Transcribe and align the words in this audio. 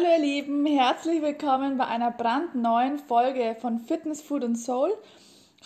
Hallo 0.00 0.12
ihr 0.12 0.20
Lieben, 0.20 0.64
herzlich 0.64 1.20
willkommen 1.20 1.76
bei 1.76 1.86
einer 1.86 2.10
brandneuen 2.10 2.98
Folge 2.98 3.54
von 3.60 3.80
Fitness, 3.80 4.22
Food 4.22 4.44
und 4.44 4.56
Soul. 4.56 4.94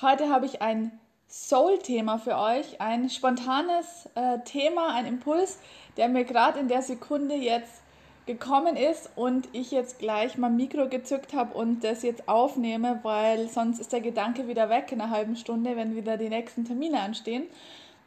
Heute 0.03 0.29
habe 0.29 0.47
ich 0.47 0.61
ein 0.61 0.99
Soul-Thema 1.29 2.19
für 2.19 2.37
euch, 2.37 2.81
ein 2.81 3.11
spontanes 3.11 4.09
äh, 4.17 4.41
Thema, 4.45 4.93
ein 4.93 5.07
Impuls, 5.07 5.61
der 5.97 6.09
mir 6.09 6.25
gerade 6.25 6.59
in 6.59 6.67
der 6.67 6.83
Sekunde 6.83 7.37
jetzt 7.37 7.83
gekommen 8.27 8.77
ist 8.77 9.09
und 9.15 9.49
ich 9.53 9.71
jetzt 9.71 10.01
gleich 10.01 10.37
mein 10.37 10.57
Mikro 10.57 10.89
gezückt 10.89 11.33
habe 11.33 11.55
und 11.55 11.85
das 11.85 12.03
jetzt 12.03 12.29
aufnehme, 12.29 13.01
weil 13.05 13.49
sonst 13.49 13.79
ist 13.79 13.93
der 13.93 14.01
Gedanke 14.01 14.49
wieder 14.49 14.69
weg 14.69 14.91
in 14.91 15.01
einer 15.01 15.11
halben 15.11 15.37
Stunde, 15.37 15.77
wenn 15.77 15.95
wieder 15.95 16.17
die 16.17 16.31
nächsten 16.31 16.65
Termine 16.65 17.01
anstehen. 17.01 17.45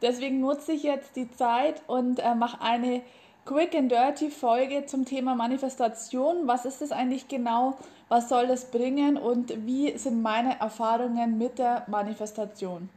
Deswegen 0.02 0.40
nutze 0.40 0.72
ich 0.72 0.82
jetzt 0.82 1.16
die 1.16 1.30
Zeit 1.30 1.80
und 1.86 2.18
äh, 2.18 2.34
mache 2.34 2.60
eine 2.60 3.00
Quick 3.48 3.74
and 3.74 3.90
Dirty 3.90 4.28
Folge 4.28 4.84
zum 4.84 5.06
Thema 5.06 5.34
Manifestation. 5.34 6.46
Was 6.46 6.66
ist 6.66 6.82
das 6.82 6.92
eigentlich 6.92 7.28
genau? 7.28 7.78
Was 8.10 8.28
soll 8.28 8.46
das 8.46 8.66
bringen? 8.70 9.16
Und 9.16 9.64
wie 9.64 9.96
sind 9.96 10.20
meine 10.20 10.60
Erfahrungen 10.60 11.38
mit 11.38 11.58
der 11.58 11.84
Manifestation? 11.86 12.90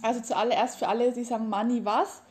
Also 0.00 0.22
zuallererst 0.22 0.78
für 0.78 0.88
alle, 0.88 1.12
die 1.12 1.22
sagen, 1.22 1.50
Money 1.50 1.84
was? 1.84 2.22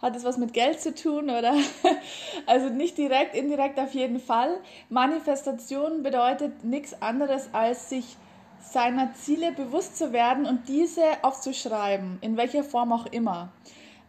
Hat 0.00 0.14
es 0.14 0.22
was 0.22 0.38
mit 0.38 0.52
Geld 0.52 0.80
zu 0.80 0.94
tun 0.94 1.30
oder? 1.30 1.54
Also 2.46 2.68
nicht 2.68 2.96
direkt, 2.96 3.34
indirekt 3.34 3.80
auf 3.80 3.92
jeden 3.92 4.20
Fall. 4.20 4.60
Manifestation 4.88 6.04
bedeutet 6.04 6.62
nichts 6.62 7.02
anderes 7.02 7.48
als 7.52 7.88
sich 7.90 8.16
seiner 8.60 9.12
Ziele 9.14 9.50
bewusst 9.50 9.98
zu 9.98 10.12
werden 10.12 10.46
und 10.46 10.68
diese 10.68 11.02
aufzuschreiben, 11.22 12.18
in 12.20 12.36
welcher 12.36 12.62
Form 12.62 12.92
auch 12.92 13.06
immer. 13.06 13.48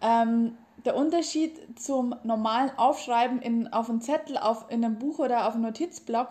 Ähm, 0.04 0.56
der 0.86 0.96
Unterschied 0.96 1.80
zum 1.80 2.16
normalen 2.24 2.72
Aufschreiben 2.78 3.42
in, 3.42 3.74
auf 3.74 3.90
einem 3.90 4.02
Zettel, 4.02 4.38
auf, 4.38 4.66
in 4.70 4.86
einem 4.86 5.00
Buch 5.00 5.20
oder 5.20 5.48
auf 5.48 5.56
einem 5.56 5.64
Notizblock 5.64 6.30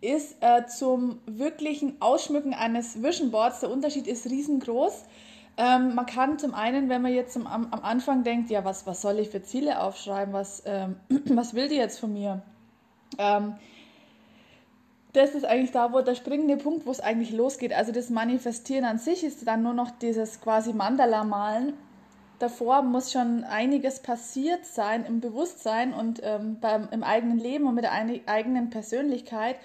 ist 0.00 0.36
äh, 0.40 0.66
zum 0.66 1.18
wirklichen 1.26 2.00
Ausschmücken 2.00 2.54
eines 2.54 3.02
Vision 3.02 3.30
Boards. 3.30 3.60
Der 3.60 3.70
Unterschied 3.70 4.06
ist 4.06 4.26
riesengroß. 4.26 5.04
Ähm, 5.56 5.94
man 5.94 6.06
kann 6.06 6.38
zum 6.38 6.54
einen, 6.54 6.88
wenn 6.88 7.02
man 7.02 7.12
jetzt 7.12 7.36
am, 7.36 7.46
am, 7.46 7.80
Anfang 7.82 8.22
denkt, 8.22 8.50
ja, 8.50 8.64
was, 8.64 8.86
was 8.86 9.00
soll 9.00 9.18
ich 9.18 9.30
für 9.30 9.42
Ziele 9.42 9.80
aufschreiben, 9.80 10.34
was, 10.34 10.62
ähm, 10.66 10.96
was 11.26 11.54
will 11.54 11.68
die 11.68 11.76
jetzt 11.76 11.98
von 11.98 12.12
mir? 12.12 12.42
Ähm, 13.18 13.54
das 15.14 15.34
ist 15.34 15.46
eigentlich 15.46 15.72
da, 15.72 15.94
wo 15.94 16.02
der 16.02 16.14
springende 16.14 16.58
Punkt, 16.58 16.84
wo 16.84 16.90
es 16.90 17.00
eigentlich 17.00 17.32
losgeht. 17.32 17.72
Also 17.72 17.90
das 17.90 18.10
Manifestieren 18.10 18.84
an 18.84 18.98
sich 18.98 19.24
ist 19.24 19.46
dann 19.46 19.62
nur 19.62 19.72
noch 19.72 19.90
dieses 19.90 20.42
quasi 20.42 20.74
Mandala-Malen 20.74 21.72
davor 22.38 22.82
muss 22.82 23.12
schon 23.12 23.44
einiges 23.44 24.00
passiert 24.00 24.66
sein 24.66 25.04
im 25.04 25.20
Bewusstsein 25.20 25.92
und 25.92 26.20
ähm, 26.22 26.58
beim, 26.60 26.88
im 26.90 27.02
eigenen 27.02 27.38
Leben 27.38 27.66
und 27.66 27.74
mit 27.74 27.84
der 27.84 27.92
eigenen 27.92 28.70
Persönlichkeit, 28.70 29.56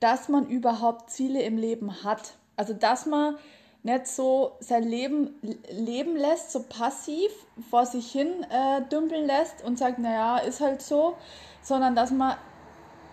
dass 0.00 0.28
man 0.28 0.46
überhaupt 0.48 1.10
Ziele 1.10 1.42
im 1.42 1.56
Leben 1.56 2.04
hat. 2.04 2.34
Also 2.56 2.74
dass 2.74 3.06
man 3.06 3.36
nicht 3.82 4.06
so 4.06 4.52
sein 4.60 4.84
Leben 4.84 5.34
leben 5.70 6.16
lässt, 6.16 6.52
so 6.52 6.62
passiv 6.62 7.30
vor 7.70 7.86
sich 7.86 8.12
hin 8.12 8.28
äh, 8.50 8.82
dümpeln 8.82 9.26
lässt 9.26 9.64
und 9.64 9.78
sagt, 9.78 9.98
naja, 9.98 10.38
ist 10.38 10.60
halt 10.60 10.82
so, 10.82 11.16
sondern 11.62 11.96
dass 11.96 12.12
man 12.12 12.36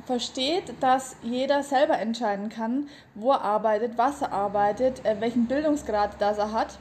versteht, 0.06 0.74
dass 0.80 1.16
jeder 1.24 1.64
selber 1.64 1.98
entscheiden 1.98 2.50
kann, 2.50 2.88
wo 3.16 3.32
er 3.32 3.42
arbeitet, 3.42 3.98
was 3.98 4.22
er 4.22 4.32
arbeitet, 4.32 5.04
äh, 5.06 5.20
welchen 5.20 5.48
Bildungsgrad 5.48 6.20
das 6.20 6.38
er 6.38 6.52
hat 6.52 6.80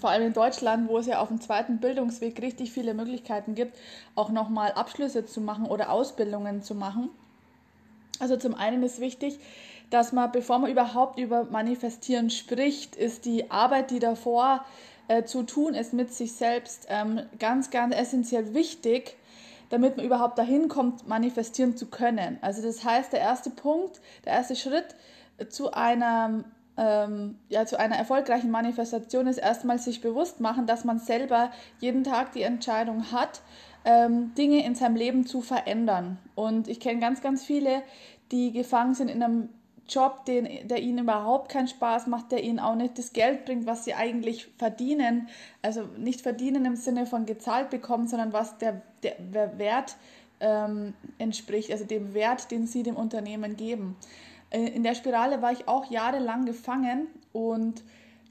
vor 0.00 0.10
allem 0.10 0.28
in 0.28 0.32
Deutschland, 0.32 0.88
wo 0.88 0.98
es 0.98 1.06
ja 1.06 1.20
auf 1.20 1.28
dem 1.28 1.40
zweiten 1.40 1.78
Bildungsweg 1.78 2.40
richtig 2.40 2.72
viele 2.72 2.94
Möglichkeiten 2.94 3.54
gibt, 3.54 3.76
auch 4.14 4.30
nochmal 4.30 4.72
Abschlüsse 4.72 5.26
zu 5.26 5.40
machen 5.40 5.66
oder 5.66 5.90
Ausbildungen 5.90 6.62
zu 6.62 6.74
machen. 6.74 7.10
Also 8.18 8.36
zum 8.36 8.54
einen 8.54 8.82
ist 8.82 9.00
wichtig, 9.00 9.38
dass 9.90 10.12
man, 10.12 10.30
bevor 10.32 10.58
man 10.58 10.70
überhaupt 10.70 11.18
über 11.18 11.44
Manifestieren 11.44 12.30
spricht, 12.30 12.96
ist 12.96 13.24
die 13.24 13.50
Arbeit, 13.50 13.90
die 13.90 13.98
davor 13.98 14.64
äh, 15.08 15.24
zu 15.24 15.42
tun 15.42 15.74
ist 15.74 15.92
mit 15.92 16.14
sich 16.14 16.32
selbst, 16.32 16.86
ähm, 16.88 17.20
ganz, 17.38 17.70
ganz 17.70 17.94
essentiell 17.94 18.54
wichtig, 18.54 19.16
damit 19.68 19.96
man 19.96 20.06
überhaupt 20.06 20.38
dahin 20.38 20.68
kommt, 20.68 21.08
manifestieren 21.08 21.76
zu 21.76 21.86
können. 21.86 22.38
Also 22.42 22.62
das 22.62 22.84
heißt, 22.84 23.12
der 23.12 23.20
erste 23.20 23.50
Punkt, 23.50 24.00
der 24.24 24.34
erste 24.34 24.56
Schritt 24.56 24.94
zu 25.48 25.72
einem 25.72 26.44
ähm, 26.80 27.36
ja, 27.50 27.66
zu 27.66 27.78
einer 27.78 27.96
erfolgreichen 27.96 28.50
Manifestation 28.50 29.26
ist 29.26 29.36
erstmal 29.36 29.78
sich 29.78 30.00
bewusst 30.00 30.40
machen, 30.40 30.66
dass 30.66 30.84
man 30.84 30.98
selber 30.98 31.50
jeden 31.78 32.04
Tag 32.04 32.32
die 32.32 32.42
Entscheidung 32.42 33.12
hat, 33.12 33.42
ähm, 33.84 34.34
Dinge 34.34 34.64
in 34.64 34.74
seinem 34.74 34.96
Leben 34.96 35.26
zu 35.26 35.42
verändern. 35.42 36.16
Und 36.34 36.68
ich 36.68 36.80
kenne 36.80 36.98
ganz, 36.98 37.20
ganz 37.20 37.44
viele, 37.44 37.82
die 38.32 38.52
gefangen 38.52 38.94
sind 38.94 39.08
in 39.08 39.22
einem 39.22 39.50
Job, 39.90 40.24
den, 40.24 40.48
der 40.68 40.80
ihnen 40.80 41.00
überhaupt 41.00 41.50
keinen 41.50 41.68
Spaß 41.68 42.06
macht, 42.06 42.32
der 42.32 42.42
ihnen 42.42 42.60
auch 42.60 42.76
nicht 42.76 42.96
das 42.96 43.12
Geld 43.12 43.44
bringt, 43.44 43.66
was 43.66 43.84
sie 43.84 43.92
eigentlich 43.92 44.48
verdienen. 44.56 45.28
Also 45.60 45.82
nicht 45.98 46.22
verdienen 46.22 46.64
im 46.64 46.76
Sinne 46.76 47.04
von 47.04 47.26
gezahlt 47.26 47.68
bekommen, 47.68 48.08
sondern 48.08 48.32
was 48.32 48.56
der, 48.56 48.80
der, 49.02 49.16
der 49.18 49.58
Wert 49.58 49.96
ähm, 50.40 50.94
entspricht, 51.18 51.70
also 51.70 51.84
dem 51.84 52.14
Wert, 52.14 52.50
den 52.50 52.66
sie 52.66 52.82
dem 52.82 52.96
Unternehmen 52.96 53.56
geben. 53.56 53.96
Äh, 54.50 54.66
in 54.68 54.82
der 54.82 54.94
Spirale 54.94 55.42
war 55.42 55.52
ich 55.52 55.68
auch 55.68 55.90
jahrelang 55.90 56.44
gefangen 56.44 57.06
und 57.32 57.82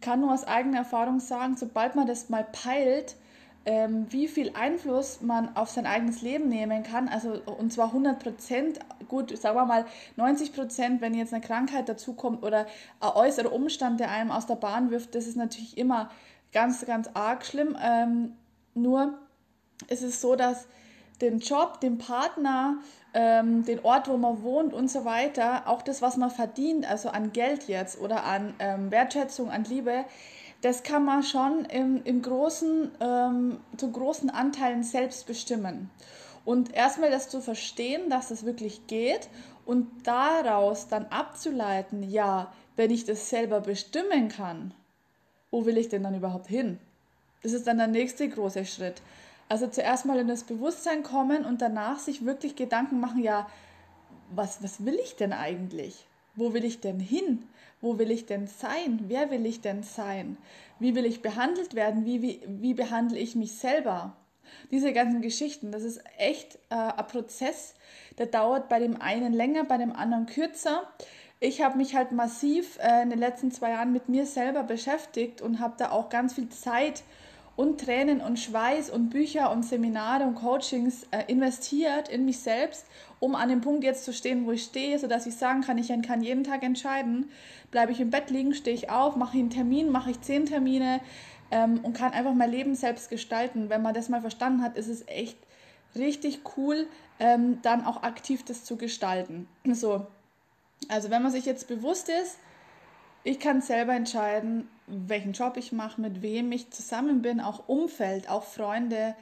kann 0.01 0.21
nur 0.21 0.33
aus 0.33 0.45
eigener 0.45 0.79
Erfahrung 0.79 1.19
sagen, 1.19 1.57
sobald 1.57 1.95
man 1.95 2.07
das 2.07 2.29
mal 2.29 2.45
peilt, 2.45 3.15
ähm, 3.65 4.07
wie 4.09 4.27
viel 4.27 4.51
Einfluss 4.55 5.21
man 5.21 5.55
auf 5.55 5.69
sein 5.69 5.85
eigenes 5.85 6.21
Leben 6.21 6.47
nehmen 6.47 6.83
kann, 6.83 7.09
also 7.09 7.41
und 7.45 7.73
zwar 7.73 7.87
100 7.87 8.17
Prozent, 8.17 8.79
gut, 9.09 9.37
sagen 9.37 9.57
wir 9.57 9.65
mal 9.65 9.85
90 10.15 10.53
Prozent, 10.53 11.01
wenn 11.01 11.13
jetzt 11.13 11.33
eine 11.33 11.43
Krankheit 11.43 11.89
dazukommt 11.89 12.43
oder 12.43 12.65
ein 13.01 13.09
äußerer 13.09 13.51
Umstand, 13.51 13.99
der 13.99 14.11
einem 14.11 14.31
aus 14.31 14.45
der 14.45 14.55
Bahn 14.55 14.91
wirft, 14.91 15.13
das 15.13 15.27
ist 15.27 15.35
natürlich 15.35 15.77
immer 15.77 16.09
ganz, 16.53 16.85
ganz 16.85 17.09
arg 17.13 17.45
schlimm. 17.45 17.77
Ähm, 17.81 18.33
nur 18.73 19.19
ist 19.87 20.03
es 20.03 20.21
so, 20.21 20.35
dass 20.35 20.67
den 21.21 21.39
Job, 21.39 21.81
den 21.81 21.97
Partner, 21.97 22.77
ähm, 23.13 23.65
den 23.65 23.79
Ort, 23.83 24.07
wo 24.07 24.17
man 24.17 24.43
wohnt 24.43 24.73
und 24.73 24.89
so 24.89 25.05
weiter, 25.05 25.67
auch 25.67 25.81
das, 25.81 26.01
was 26.01 26.17
man 26.17 26.29
verdient, 26.29 26.89
also 26.89 27.09
an 27.09 27.31
Geld 27.31 27.67
jetzt 27.67 27.99
oder 27.99 28.23
an 28.23 28.53
ähm, 28.59 28.91
Wertschätzung, 28.91 29.49
an 29.49 29.63
Liebe, 29.63 30.05
das 30.61 30.83
kann 30.83 31.05
man 31.05 31.23
schon 31.23 31.65
im, 31.65 32.01
im 32.03 32.21
großen, 32.21 32.91
ähm, 32.99 33.59
zu 33.77 33.91
großen 33.91 34.29
Anteilen 34.29 34.83
selbst 34.83 35.25
bestimmen. 35.25 35.89
Und 36.45 36.73
erstmal 36.73 37.11
das 37.11 37.29
zu 37.29 37.41
verstehen, 37.41 38.09
dass 38.09 38.29
das 38.29 38.45
wirklich 38.45 38.87
geht 38.87 39.29
und 39.65 39.87
daraus 40.03 40.87
dann 40.87 41.05
abzuleiten, 41.07 42.03
ja, 42.03 42.51
wenn 42.75 42.91
ich 42.91 43.05
das 43.05 43.29
selber 43.29 43.61
bestimmen 43.61 44.29
kann, 44.29 44.73
wo 45.51 45.65
will 45.65 45.77
ich 45.77 45.89
denn 45.89 46.03
dann 46.03 46.15
überhaupt 46.15 46.47
hin? 46.47 46.79
Das 47.43 47.53
ist 47.53 47.67
dann 47.67 47.77
der 47.77 47.87
nächste 47.87 48.27
große 48.27 48.65
Schritt. 48.65 49.01
Also 49.49 49.67
zuerst 49.67 50.05
mal 50.05 50.19
in 50.19 50.27
das 50.27 50.43
Bewusstsein 50.43 51.01
kommen 51.01 51.43
und 51.43 51.61
danach 51.61 51.97
sich 51.97 52.23
wirklich 52.23 52.55
Gedanken 52.55 52.99
machen, 52.99 53.23
ja, 53.23 53.49
was, 54.29 54.63
was 54.63 54.85
will 54.85 54.97
ich 55.03 55.15
denn 55.15 55.33
eigentlich? 55.33 56.05
Wo 56.35 56.53
will 56.53 56.63
ich 56.63 56.79
denn 56.79 56.99
hin? 56.99 57.47
Wo 57.81 57.97
will 57.97 58.11
ich 58.11 58.27
denn 58.27 58.45
sein? 58.45 59.05
Wer 59.07 59.31
will 59.31 59.47
ich 59.47 59.61
denn 59.61 59.81
sein? 59.81 60.37
Wie 60.77 60.93
will 60.95 61.05
ich 61.05 61.23
behandelt 61.23 61.73
werden? 61.73 62.05
Wie, 62.05 62.21
wie, 62.21 62.41
wie 62.45 62.75
behandle 62.75 63.17
ich 63.17 63.35
mich 63.35 63.53
selber? 63.53 64.15
Diese 64.71 64.93
ganzen 64.93 65.21
Geschichten, 65.21 65.71
das 65.71 65.83
ist 65.83 66.01
echt 66.17 66.55
äh, 66.69 66.75
ein 66.75 67.07
Prozess, 67.07 67.73
der 68.17 68.27
dauert 68.27 68.69
bei 68.69 68.79
dem 68.79 69.01
einen 69.01 69.33
länger, 69.33 69.63
bei 69.63 69.77
dem 69.77 69.91
anderen 69.91 70.27
kürzer. 70.27 70.83
Ich 71.39 71.61
habe 71.61 71.77
mich 71.77 71.95
halt 71.95 72.11
massiv 72.11 72.77
äh, 72.79 73.01
in 73.01 73.09
den 73.09 73.19
letzten 73.19 73.51
zwei 73.51 73.71
Jahren 73.71 73.93
mit 73.93 74.09
mir 74.09 74.25
selber 74.25 74.63
beschäftigt 74.63 75.41
und 75.41 75.59
habe 75.59 75.75
da 75.77 75.91
auch 75.91 76.09
ganz 76.09 76.33
viel 76.33 76.49
Zeit 76.49 77.03
und 77.59 77.81
Tränen 77.81 78.21
und 78.21 78.39
Schweiß 78.39 78.89
und 78.89 79.09
Bücher 79.09 79.51
und 79.51 79.63
Seminare 79.63 80.23
und 80.23 80.35
Coachings 80.35 81.05
äh, 81.11 81.25
investiert 81.27 82.07
in 82.07 82.23
mich 82.23 82.39
selbst, 82.39 82.85
um 83.19 83.35
an 83.35 83.49
dem 83.49 83.59
Punkt 83.59 83.83
jetzt 83.83 84.05
zu 84.05 84.13
stehen, 84.13 84.45
wo 84.45 84.53
ich 84.53 84.63
stehe, 84.63 84.97
sodass 84.97 85.25
ich 85.25 85.35
sagen 85.35 85.59
kann, 85.59 85.77
ich 85.77 85.89
kann 86.01 86.21
jeden 86.21 86.45
Tag 86.45 86.63
entscheiden, 86.63 87.29
bleibe 87.69 87.91
ich 87.91 87.99
im 87.99 88.11
Bett 88.11 88.29
liegen, 88.29 88.53
stehe 88.53 88.73
ich 88.73 88.89
auf, 88.89 89.17
mache 89.17 89.35
ich 89.35 89.41
einen 89.41 89.49
Termin, 89.49 89.91
mache 89.91 90.11
ich 90.11 90.21
zehn 90.21 90.45
Termine 90.45 91.01
ähm, 91.51 91.81
und 91.83 91.91
kann 91.91 92.13
einfach 92.13 92.33
mein 92.33 92.49
Leben 92.49 92.75
selbst 92.75 93.09
gestalten. 93.09 93.69
Wenn 93.69 93.81
man 93.81 93.93
das 93.93 94.07
mal 94.07 94.21
verstanden 94.21 94.63
hat, 94.63 94.77
ist 94.77 94.87
es 94.87 95.05
echt 95.09 95.37
richtig 95.97 96.39
cool, 96.55 96.87
ähm, 97.19 97.61
dann 97.61 97.85
auch 97.85 98.03
aktiv 98.03 98.45
das 98.45 98.63
zu 98.63 98.77
gestalten. 98.77 99.49
So, 99.65 100.07
also 100.87 101.09
wenn 101.09 101.21
man 101.21 101.33
sich 101.33 101.43
jetzt 101.43 101.67
bewusst 101.67 102.07
ist, 102.07 102.39
ich 103.25 103.37
kann 103.37 103.61
selber 103.61 103.95
entscheiden, 103.95 104.69
welchen 104.89 105.33
Job 105.33 105.57
ich 105.57 105.71
mache, 105.71 106.01
mit 106.01 106.21
wem 106.21 106.51
ich 106.51 106.71
zusammen 106.71 107.21
bin, 107.21 107.39
auch 107.39 107.67
Umfeld, 107.67 108.29
auch 108.29 108.43
Freunde, 108.43 109.15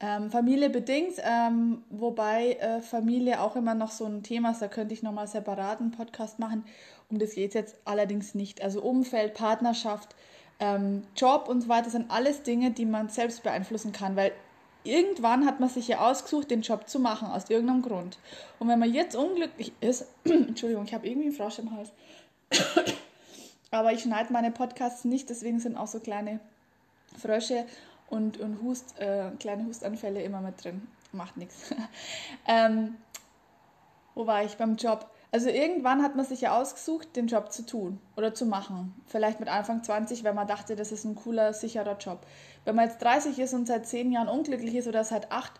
ähm, 0.00 0.30
Familie 0.30 0.70
bedingt, 0.70 1.14
ähm, 1.22 1.82
wobei 1.90 2.54
äh, 2.54 2.80
Familie 2.80 3.40
auch 3.40 3.54
immer 3.54 3.74
noch 3.74 3.90
so 3.90 4.06
ein 4.06 4.22
Thema 4.22 4.52
ist, 4.52 4.62
da 4.62 4.68
könnte 4.68 4.94
ich 4.94 5.02
nochmal 5.02 5.26
separaten 5.26 5.90
Podcast 5.90 6.38
machen. 6.38 6.64
Um 7.10 7.18
das 7.18 7.34
geht 7.34 7.48
es 7.48 7.54
jetzt 7.54 7.76
allerdings 7.84 8.34
nicht. 8.34 8.62
Also 8.62 8.80
Umfeld, 8.82 9.34
Partnerschaft, 9.34 10.14
ähm, 10.58 11.02
Job 11.16 11.48
und 11.48 11.62
so 11.62 11.68
weiter 11.68 11.90
sind 11.90 12.10
alles 12.10 12.42
Dinge, 12.42 12.70
die 12.70 12.86
man 12.86 13.08
selbst 13.08 13.42
beeinflussen 13.42 13.92
kann, 13.92 14.16
weil 14.16 14.32
irgendwann 14.84 15.44
hat 15.44 15.60
man 15.60 15.68
sich 15.68 15.88
ja 15.88 15.98
ausgesucht, 15.98 16.50
den 16.50 16.62
Job 16.62 16.88
zu 16.88 16.98
machen, 16.98 17.28
aus 17.28 17.50
irgendeinem 17.50 17.82
Grund. 17.82 18.18
Und 18.58 18.68
wenn 18.68 18.78
man 18.78 18.92
jetzt 18.92 19.16
unglücklich 19.16 19.72
ist, 19.80 20.06
Entschuldigung, 20.24 20.84
ich 20.84 20.94
habe 20.94 21.06
irgendwie 21.06 21.28
einen 21.28 21.36
Frosch 21.36 21.58
im 21.58 21.70
Hals, 21.76 21.90
aber 23.70 23.92
ich 23.92 24.02
schneide 24.02 24.32
meine 24.32 24.50
Podcasts 24.50 25.04
nicht, 25.04 25.30
deswegen 25.30 25.60
sind 25.60 25.76
auch 25.76 25.86
so 25.86 26.00
kleine 26.00 26.40
Frösche 27.18 27.66
und, 28.08 28.38
und 28.38 28.62
Hust, 28.62 28.98
äh, 28.98 29.30
kleine 29.38 29.64
Hustanfälle 29.66 30.22
immer 30.22 30.40
mit 30.40 30.62
drin. 30.62 30.86
Macht 31.12 31.36
nichts. 31.36 31.74
ähm, 32.46 32.96
wo 34.14 34.26
war 34.26 34.44
ich 34.44 34.56
beim 34.56 34.76
Job? 34.76 35.08
Also 35.32 35.48
irgendwann 35.48 36.02
hat 36.02 36.16
man 36.16 36.24
sich 36.24 36.40
ja 36.40 36.60
ausgesucht, 36.60 37.14
den 37.14 37.28
Job 37.28 37.52
zu 37.52 37.64
tun 37.64 38.00
oder 38.16 38.34
zu 38.34 38.46
machen. 38.46 38.94
Vielleicht 39.06 39.38
mit 39.38 39.48
Anfang 39.48 39.84
20, 39.84 40.24
wenn 40.24 40.34
man 40.34 40.48
dachte, 40.48 40.74
das 40.74 40.90
ist 40.90 41.04
ein 41.04 41.14
cooler, 41.14 41.52
sicherer 41.52 41.96
Job. 41.98 42.26
Wenn 42.64 42.74
man 42.74 42.88
jetzt 42.88 43.00
30 43.00 43.38
ist 43.38 43.54
und 43.54 43.66
seit 43.66 43.86
10 43.86 44.10
Jahren 44.10 44.28
unglücklich 44.28 44.74
ist 44.74 44.88
oder 44.88 45.04
seit 45.04 45.30
8 45.30 45.52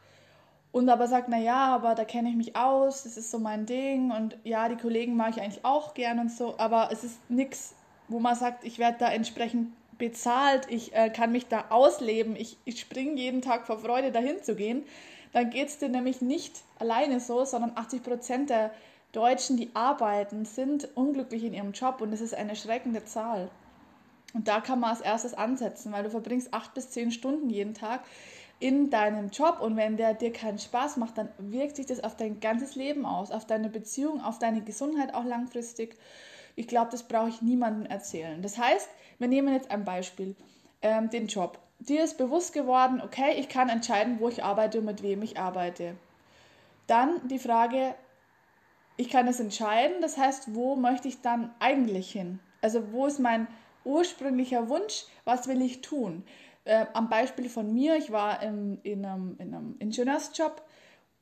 und 0.73 0.89
aber 0.89 1.07
sagt, 1.07 1.29
na 1.29 1.39
ja, 1.39 1.73
aber 1.73 1.95
da 1.95 2.05
kenne 2.05 2.31
ich 2.31 2.37
mich 2.37 2.57
aus, 2.57 3.05
das 3.05 3.17
ist 3.17 3.31
so 3.31 3.39
mein 3.39 3.67
Ding 3.67 4.11
und 4.11 4.37
ja, 4.43 4.69
die 4.69 4.77
Kollegen 4.77 5.17
mag 5.17 5.37
ich 5.37 5.43
eigentlich 5.43 5.65
auch 5.65 5.95
gern 5.95 6.19
und 6.19 6.33
so, 6.33 6.59
aber 6.59 6.91
es 6.93 7.05
ist 7.05 7.31
nichts, 7.31 7.75
wo 8.11 8.19
man 8.19 8.35
sagt, 8.35 8.65
ich 8.65 8.79
werde 8.79 8.99
da 8.99 9.11
entsprechend 9.11 9.73
bezahlt, 9.99 10.67
ich 10.69 10.95
äh, 10.95 11.11
kann 11.11 11.33
mich 11.33 11.47
da 11.47 11.67
ausleben, 11.71 12.37
ich, 12.37 12.57
ich 12.65 12.81
springe 12.81 13.15
jeden 13.15 13.43
Tag 13.43 13.67
vor 13.67 13.79
Freude 13.79 14.11
dahin 14.11 14.43
zu 14.43 14.55
gehen, 14.55 14.83
dann 15.33 15.51
geht 15.51 15.69
es 15.69 15.79
dir 15.79 15.89
nämlich 15.89 16.21
nicht 16.21 16.63
alleine 16.79 17.21
so, 17.21 17.45
sondern 17.45 17.73
80 17.77 18.03
Prozent 18.03 18.51
der 18.51 18.73
Deutschen, 19.13 19.57
die 19.57 19.71
arbeiten, 19.75 20.45
sind 20.45 20.89
unglücklich 20.97 21.45
in 21.45 21.55
ihrem 21.55 21.73
Job 21.73 22.01
und 22.01 22.11
das 22.11 22.21
ist 22.21 22.35
eine 22.35 22.57
schreckende 22.57 23.05
Zahl. 23.05 23.51
Und 24.33 24.47
da 24.47 24.61
kann 24.61 24.81
man 24.81 24.91
als 24.91 25.01
erstes 25.01 25.35
ansetzen, 25.35 25.93
weil 25.93 26.05
du 26.05 26.11
verbringst 26.11 26.55
acht 26.55 26.75
bis 26.75 26.91
zehn 26.91 27.11
Stunden 27.11 27.51
jeden 27.51 27.75
Tag 27.75 28.03
in 28.61 28.91
deinem 28.91 29.31
Job 29.31 29.61
und 29.61 29.77
wenn 29.77 29.97
der 29.97 30.15
dir 30.15 30.33
keinen 30.33 30.59
Spaß 30.59 30.99
macht, 30.99 31.19
dann 31.19 31.31
wirkt 31.39 31.77
sich 31.77 31.87
das 31.87 32.05
auf 32.05 32.17
dein 32.17 32.41
ganzes 32.41 32.75
Leben 32.77 33.07
aus, 33.07 33.31
auf 33.31 33.47
deine 33.47 33.71
Beziehung, 33.71 34.21
auf 34.21 34.39
deine 34.39 34.61
Gesundheit 34.61 35.15
auch 35.15 35.25
langfristig. 35.25 35.97
Ich 36.57 36.69
glaube, 36.69 36.91
das 36.91 37.07
brauche 37.07 37.29
ich 37.29 37.43
niemandem 37.43 37.87
erzählen. 37.87 38.43
Das 38.43 38.59
heißt, 38.59 38.89
wir 39.19 39.29
nehmen 39.29 39.53
jetzt 39.55 39.71
ein 39.71 39.85
Beispiel, 39.85 40.37
ähm, 40.83 41.11
den 41.11 41.27
Job. 41.27 41.59
Dir 41.79 42.05
ist 42.05 42.19
bewusst 42.19 42.53
geworden, 42.53 43.01
okay, 43.03 43.35
ich 43.39 43.49
kann 43.49 43.69
entscheiden, 43.69 44.21
wo 44.21 44.29
ich 44.29 44.45
arbeite 44.45 44.79
und 44.79 44.85
mit 44.85 45.03
wem 45.03 45.23
ich 45.23 45.39
arbeite. 45.39 45.97
Dann 46.87 47.27
die 47.29 47.39
Frage, 47.39 47.95
ich 48.97 49.09
kann 49.09 49.29
es 49.29 49.41
entscheiden, 49.41 50.03
das 50.03 50.19
heißt, 50.19 50.55
wo 50.55 50.77
möchte 50.77 51.09
ich 51.09 51.23
dann 51.23 51.55
eigentlich 51.59 52.11
hin? 52.11 52.41
Also 52.61 52.93
wo 52.93 53.07
ist 53.07 53.19
mein 53.19 53.47
ursprünglicher 53.85 54.69
Wunsch, 54.69 55.07
was 55.25 55.49
will 55.49 55.63
ich 55.63 55.81
tun? 55.81 56.25
Äh, 56.65 56.87
am 56.93 57.09
Beispiel 57.09 57.49
von 57.49 57.73
mir, 57.73 57.97
ich 57.97 58.13
war 58.13 58.43
im, 58.43 58.79
in, 58.83 59.05
einem, 59.05 59.37
in 59.39 59.55
einem 59.55 59.77
Ingenieursjob 59.79 60.63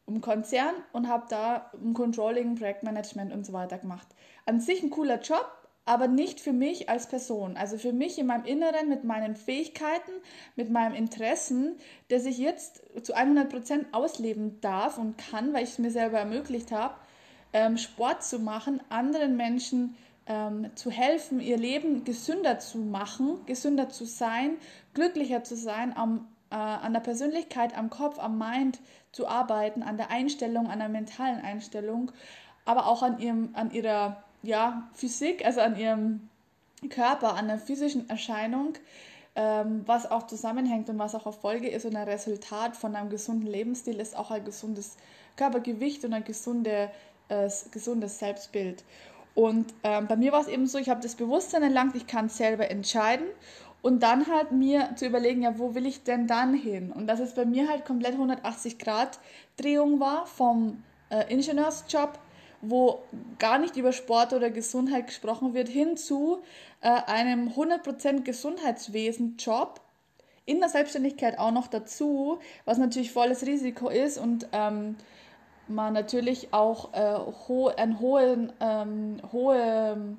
im 0.08 0.20
Konzern 0.20 0.74
und 0.92 1.08
habe 1.08 1.26
da 1.28 1.70
ein 1.74 1.94
Controlling, 1.94 2.56
Projektmanagement 2.56 3.32
und 3.32 3.46
so 3.46 3.52
weiter 3.52 3.78
gemacht. 3.78 4.08
An 4.48 4.60
sich 4.60 4.82
ein 4.82 4.90
cooler 4.90 5.20
Job, 5.20 5.46
aber 5.84 6.08
nicht 6.08 6.40
für 6.40 6.52
mich 6.52 6.88
als 6.88 7.06
Person. 7.06 7.56
Also 7.56 7.78
für 7.78 7.92
mich 7.92 8.18
in 8.18 8.26
meinem 8.26 8.44
Inneren 8.44 8.88
mit 8.88 9.04
meinen 9.04 9.36
Fähigkeiten, 9.36 10.10
mit 10.56 10.70
meinen 10.70 10.94
Interessen, 10.94 11.76
dass 12.08 12.24
ich 12.24 12.38
jetzt 12.38 12.82
zu 13.02 13.14
100% 13.14 13.92
ausleben 13.92 14.60
darf 14.60 14.98
und 14.98 15.18
kann, 15.18 15.52
weil 15.52 15.64
ich 15.64 15.70
es 15.70 15.78
mir 15.78 15.90
selber 15.90 16.18
ermöglicht 16.18 16.72
habe 16.72 16.94
ähm, 17.52 17.76
Sport 17.76 18.24
zu 18.24 18.38
machen, 18.38 18.80
anderen 18.88 19.36
Menschen 19.36 19.96
ähm, 20.26 20.70
zu 20.74 20.90
helfen, 20.90 21.40
ihr 21.40 21.56
Leben 21.56 22.04
gesünder 22.04 22.58
zu 22.58 22.78
machen, 22.78 23.44
gesünder 23.46 23.88
zu 23.88 24.04
sein, 24.04 24.56
glücklicher 24.94 25.44
zu 25.44 25.56
sein, 25.56 25.96
am, 25.96 26.28
äh, 26.50 26.54
an 26.56 26.92
der 26.92 27.00
Persönlichkeit, 27.00 27.76
am 27.76 27.90
Kopf, 27.90 28.18
am 28.18 28.38
Mind 28.38 28.80
zu 29.12 29.26
arbeiten, 29.26 29.82
an 29.82 29.96
der 29.96 30.10
Einstellung, 30.10 30.68
an 30.68 30.78
der 30.80 30.88
mentalen 30.88 31.40
Einstellung, 31.40 32.12
aber 32.64 32.86
auch 32.86 33.02
an, 33.02 33.18
ihrem, 33.18 33.50
an 33.54 33.70
ihrer 33.70 34.22
ja, 34.42 34.88
Physik, 34.94 35.44
also 35.44 35.60
an 35.60 35.76
ihrem 35.76 36.28
Körper, 36.90 37.34
an 37.34 37.48
der 37.48 37.58
physischen 37.58 38.08
Erscheinung, 38.08 38.74
ähm, 39.34 39.82
was 39.86 40.10
auch 40.10 40.26
zusammenhängt 40.26 40.88
und 40.88 40.98
was 40.98 41.14
auch 41.14 41.26
Erfolge 41.26 41.68
ist 41.68 41.84
und 41.84 41.96
ein 41.96 42.08
Resultat 42.08 42.76
von 42.76 42.94
einem 42.94 43.10
gesunden 43.10 43.46
Lebensstil 43.46 44.00
ist 44.00 44.16
auch 44.16 44.30
ein 44.30 44.44
gesundes 44.44 44.96
Körpergewicht 45.36 46.04
und 46.04 46.12
eine 46.12 46.24
gesunde 46.24 46.90
äh, 47.28 47.48
gesundes 47.70 48.18
Selbstbild. 48.18 48.84
Und 49.34 49.72
ähm, 49.84 50.08
bei 50.08 50.16
mir 50.16 50.32
war 50.32 50.40
es 50.40 50.48
eben 50.48 50.66
so, 50.66 50.78
ich 50.78 50.88
habe 50.88 51.00
das 51.00 51.14
Bewusstsein 51.14 51.62
erlangt, 51.62 51.94
ich 51.94 52.06
kann 52.06 52.28
selber 52.28 52.70
entscheiden 52.70 53.26
und 53.82 54.02
dann 54.02 54.26
halt 54.26 54.50
mir 54.50 54.90
zu 54.96 55.06
überlegen, 55.06 55.42
ja, 55.42 55.58
wo 55.58 55.74
will 55.74 55.86
ich 55.86 56.02
denn 56.02 56.26
dann 56.26 56.54
hin? 56.54 56.90
Und 56.90 57.06
dass 57.06 57.20
es 57.20 57.34
bei 57.34 57.44
mir 57.44 57.68
halt 57.68 57.84
komplett 57.84 58.14
180 58.14 58.78
Grad 58.78 59.20
Drehung 59.56 60.00
war 60.00 60.26
vom 60.26 60.82
äh, 61.10 61.32
Ingenieursjob, 61.32 62.18
wo 62.60 63.00
gar 63.38 63.58
nicht 63.58 63.76
über 63.76 63.92
Sport 63.92 64.32
oder 64.32 64.50
Gesundheit 64.50 65.06
gesprochen 65.06 65.54
wird, 65.54 65.68
hin 65.68 65.96
zu 65.96 66.40
äh, 66.80 66.88
einem 66.88 67.48
100% 67.48 68.22
Gesundheitswesen-Job, 68.22 69.80
in 70.44 70.60
der 70.60 70.68
Selbstständigkeit 70.70 71.38
auch 71.38 71.50
noch 71.50 71.66
dazu, 71.66 72.38
was 72.64 72.78
natürlich 72.78 73.12
volles 73.12 73.44
Risiko 73.46 73.90
ist 73.90 74.16
und 74.16 74.48
ähm, 74.52 74.96
man 75.68 75.92
natürlich 75.92 76.54
auch 76.54 76.94
äh, 76.94 77.18
ho 77.48 77.68
einen 77.68 78.00
hohen, 78.00 78.52
ähm, 78.60 79.20
hohe 79.30 80.16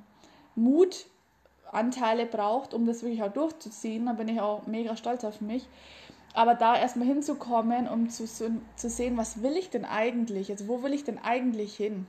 Mutanteile 0.55 2.27
braucht, 2.27 2.75
um 2.75 2.85
das 2.85 3.01
wirklich 3.01 3.23
auch 3.23 3.33
durchzuziehen. 3.33 4.05
Da 4.05 4.13
bin 4.13 4.27
ich 4.27 4.39
auch 4.39 4.67
mega 4.67 4.95
stolz 4.95 5.23
auf 5.23 5.41
mich. 5.41 5.67
Aber 6.33 6.53
da 6.53 6.77
erstmal 6.77 7.07
hinzukommen, 7.07 7.87
um 7.87 8.09
zu, 8.09 8.25
zu 8.27 8.89
sehen, 8.89 9.17
was 9.17 9.41
will 9.41 9.57
ich 9.57 9.71
denn 9.71 9.85
eigentlich? 9.85 10.51
Also 10.51 10.67
wo 10.67 10.83
will 10.83 10.93
ich 10.93 11.03
denn 11.03 11.17
eigentlich 11.17 11.75
hin? 11.75 12.05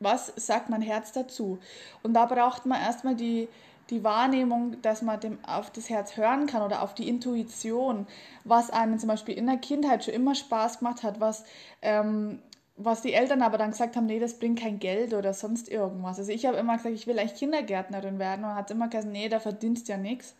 Was 0.00 0.32
sagt 0.36 0.70
mein 0.70 0.82
Herz 0.82 1.12
dazu? 1.12 1.58
Und 2.02 2.14
da 2.14 2.26
braucht 2.26 2.66
man 2.66 2.80
erstmal 2.80 3.16
die, 3.16 3.48
die 3.90 4.04
Wahrnehmung, 4.04 4.80
dass 4.82 5.02
man 5.02 5.18
dem 5.18 5.38
auf 5.44 5.70
das 5.70 5.90
Herz 5.90 6.16
hören 6.16 6.46
kann 6.46 6.62
oder 6.62 6.82
auf 6.82 6.94
die 6.94 7.08
Intuition, 7.08 8.06
was 8.44 8.70
einem 8.70 8.98
zum 8.98 9.08
Beispiel 9.08 9.36
in 9.36 9.46
der 9.46 9.56
Kindheit 9.56 10.04
schon 10.04 10.14
immer 10.14 10.34
Spaß 10.34 10.78
gemacht 10.78 11.02
hat, 11.02 11.20
was 11.20 11.44
ähm, 11.82 12.40
was 12.78 13.02
die 13.02 13.12
Eltern 13.12 13.42
aber 13.42 13.58
dann 13.58 13.72
gesagt 13.72 13.96
haben, 13.96 14.06
nee, 14.06 14.20
das 14.20 14.38
bringt 14.38 14.60
kein 14.60 14.78
Geld 14.78 15.12
oder 15.12 15.34
sonst 15.34 15.68
irgendwas. 15.68 16.18
Also 16.18 16.30
ich 16.30 16.46
habe 16.46 16.56
immer 16.56 16.76
gesagt, 16.76 16.94
ich 16.94 17.08
will 17.08 17.18
eigentlich 17.18 17.38
Kindergärtnerin 17.38 18.20
werden 18.20 18.44
und 18.44 18.54
hat 18.54 18.70
immer 18.70 18.88
gesagt, 18.88 19.08
nee, 19.08 19.28
da 19.28 19.40
verdienst 19.40 19.88
ja 19.88 19.96
nichts. 19.96 20.36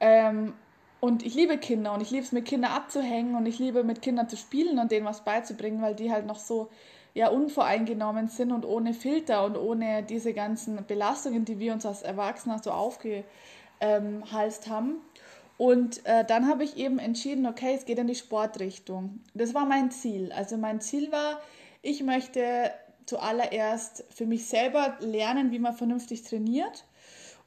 Ähm, 0.00 0.52
und 0.98 1.24
ich 1.24 1.34
liebe 1.34 1.56
Kinder 1.58 1.94
und 1.94 2.02
ich 2.02 2.10
liebe 2.10 2.24
es, 2.24 2.32
mit 2.32 2.44
Kindern 2.44 2.72
abzuhängen 2.72 3.36
und 3.36 3.46
ich 3.46 3.58
liebe 3.60 3.84
mit 3.84 4.02
Kindern 4.02 4.28
zu 4.28 4.36
spielen 4.36 4.78
und 4.80 4.90
denen 4.90 5.06
was 5.06 5.24
beizubringen, 5.24 5.80
weil 5.80 5.94
die 5.94 6.10
halt 6.10 6.26
noch 6.26 6.38
so 6.38 6.68
ja 7.14 7.28
unvoreingenommen 7.28 8.28
sind 8.28 8.52
und 8.52 8.64
ohne 8.64 8.94
Filter 8.94 9.44
und 9.44 9.56
ohne 9.56 10.02
diese 10.02 10.32
ganzen 10.32 10.84
Belastungen, 10.86 11.44
die 11.44 11.58
wir 11.58 11.72
uns 11.72 11.84
als 11.86 12.02
Erwachsene 12.02 12.60
so 12.62 12.70
aufgehalst 12.70 14.68
haben. 14.68 14.96
Und 15.58 16.06
äh, 16.06 16.24
dann 16.24 16.48
habe 16.48 16.64
ich 16.64 16.76
eben 16.76 16.98
entschieden, 16.98 17.46
okay, 17.46 17.74
es 17.76 17.84
geht 17.84 17.98
in 17.98 18.06
die 18.06 18.14
Sportrichtung. 18.14 19.20
Das 19.34 19.52
war 19.52 19.66
mein 19.66 19.90
Ziel. 19.90 20.32
Also 20.32 20.56
mein 20.56 20.80
Ziel 20.80 21.12
war, 21.12 21.40
ich 21.82 22.02
möchte 22.02 22.70
zuallererst 23.04 24.04
für 24.08 24.24
mich 24.24 24.46
selber 24.46 24.96
lernen, 25.00 25.50
wie 25.50 25.58
man 25.58 25.74
vernünftig 25.74 26.22
trainiert 26.22 26.84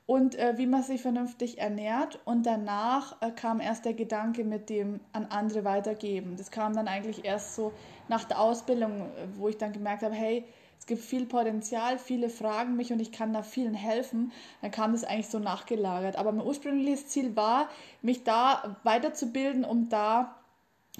und 0.06 0.36
äh, 0.36 0.58
wie 0.58 0.68
man 0.68 0.84
sich 0.84 1.02
vernünftig 1.02 1.60
ernährt. 1.60 2.20
Und 2.26 2.46
danach 2.46 3.22
äh, 3.22 3.32
kam 3.32 3.60
erst 3.60 3.86
der 3.86 3.94
Gedanke 3.94 4.44
mit 4.44 4.70
dem 4.70 5.00
an 5.14 5.28
andere 5.30 5.64
weitergeben. 5.64 6.36
Das 6.38 6.52
kam 6.52 6.76
dann 6.76 6.88
eigentlich 6.88 7.24
erst 7.26 7.56
so 7.56 7.72
nach 8.10 8.26
der 8.26 8.40
Ausbildung, 8.40 9.02
äh, 9.02 9.28
wo 9.36 9.48
ich 9.48 9.58
dann 9.58 9.72
gemerkt 9.72 10.04
habe, 10.04 10.16
hey, 10.16 10.46
es 10.78 10.88
gibt 10.88 11.02
viel 11.02 11.26
Potenzial, 11.26 11.98
viele 11.98 12.30
fragen 12.30 12.76
mich 12.76 12.92
und 12.92 13.00
ich 13.00 13.14
kann 13.14 13.32
da 13.32 13.42
vielen 13.42 13.74
helfen, 13.74 14.34
dann 14.62 14.72
kam 14.72 14.92
das 14.92 15.06
eigentlich 15.06 15.30
so 15.30 15.40
nachgelagert. 15.40 16.18
Aber 16.18 16.34
mein 16.34 16.46
ursprüngliches 16.46 17.08
Ziel 17.08 17.38
war, 17.38 17.70
mich 18.02 18.26
da 18.26 18.76
weiterzubilden, 18.84 19.64
um 19.64 19.88
da 19.88 20.36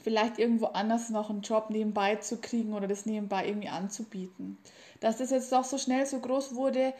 vielleicht 0.02 0.40
irgendwo 0.40 0.68
anders 0.68 1.10
noch 1.10 1.30
einen 1.30 1.42
Job 1.42 1.70
nebenbei 1.70 2.16
zu 2.16 2.40
kriegen 2.40 2.74
oder 2.74 2.88
das 2.88 3.06
nebenbei 3.06 3.46
irgendwie 3.46 3.68
anzubieten. 3.68 4.58
Dass 5.02 5.18
das 5.18 5.32
jetzt 5.32 5.52
doch 5.52 5.66
so 5.66 5.78
schnell 5.78 6.06
so 6.06 6.20
groß 6.20 6.56
wurde, 6.56 6.94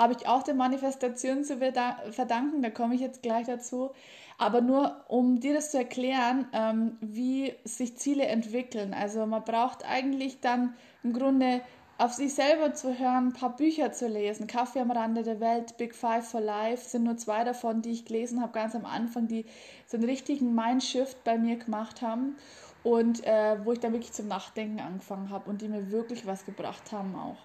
habe 0.00 0.14
ich 0.18 0.26
auch 0.26 0.42
der 0.42 0.54
Manifestation 0.54 1.44
zu 1.44 1.58
verdanken, 1.58 2.62
da 2.62 2.70
komme 2.70 2.94
ich 2.94 3.02
jetzt 3.02 3.22
gleich 3.22 3.46
dazu. 3.46 3.90
Aber 4.38 4.62
nur 4.62 4.96
um 5.08 5.38
dir 5.38 5.52
das 5.52 5.70
zu 5.70 5.76
erklären, 5.76 6.46
ähm, 6.54 6.96
wie 7.02 7.52
sich 7.64 7.98
Ziele 7.98 8.24
entwickeln. 8.24 8.94
Also 8.94 9.26
man 9.26 9.44
braucht 9.44 9.84
eigentlich 9.84 10.40
dann 10.40 10.74
im 11.02 11.12
Grunde 11.12 11.60
auf 11.98 12.14
sich 12.14 12.32
selber 12.32 12.72
zu 12.72 12.98
hören, 12.98 13.28
ein 13.28 13.32
paar 13.34 13.54
Bücher 13.54 13.92
zu 13.92 14.08
lesen. 14.08 14.46
Kaffee 14.46 14.80
am 14.80 14.90
Rande 14.90 15.22
der 15.22 15.38
Welt, 15.40 15.76
Big 15.76 15.94
Five 15.94 16.26
for 16.26 16.40
Life 16.40 16.88
sind 16.88 17.04
nur 17.04 17.18
zwei 17.18 17.44
davon, 17.44 17.82
die 17.82 17.90
ich 17.90 18.06
gelesen 18.06 18.40
habe, 18.40 18.52
ganz 18.52 18.74
am 18.74 18.86
Anfang, 18.86 19.28
die 19.28 19.44
so 19.86 19.98
einen 19.98 20.06
richtigen 20.06 20.54
Mindshift 20.54 21.22
bei 21.24 21.36
mir 21.36 21.56
gemacht 21.56 22.00
haben 22.00 22.38
und 22.82 23.22
äh, 23.26 23.58
wo 23.62 23.72
ich 23.72 23.80
dann 23.80 23.92
wirklich 23.92 24.12
zum 24.12 24.28
Nachdenken 24.28 24.80
angefangen 24.80 25.28
habe 25.28 25.50
und 25.50 25.60
die 25.60 25.68
mir 25.68 25.90
wirklich 25.90 26.26
was 26.26 26.46
gebracht 26.46 26.90
haben 26.92 27.14
auch. 27.14 27.36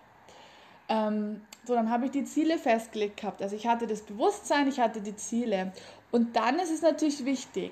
Ähm, 0.88 1.42
so, 1.68 1.74
dann 1.74 1.90
habe 1.90 2.06
ich 2.06 2.12
die 2.12 2.26
Ziele 2.26 2.58
festgelegt 2.58 3.18
gehabt. 3.22 3.42
Also 3.42 3.56
ich 3.56 3.68
hatte 3.68 3.88
das 3.88 4.02
Bewusstsein, 4.02 4.68
ich 4.68 4.80
hatte 4.80 5.02
die 5.02 5.16
Ziele. 5.16 5.72
Und 6.12 6.36
dann 6.36 6.60
ist 6.60 6.72
es 6.72 6.82
natürlich 6.82 7.26
wichtig, 7.26 7.72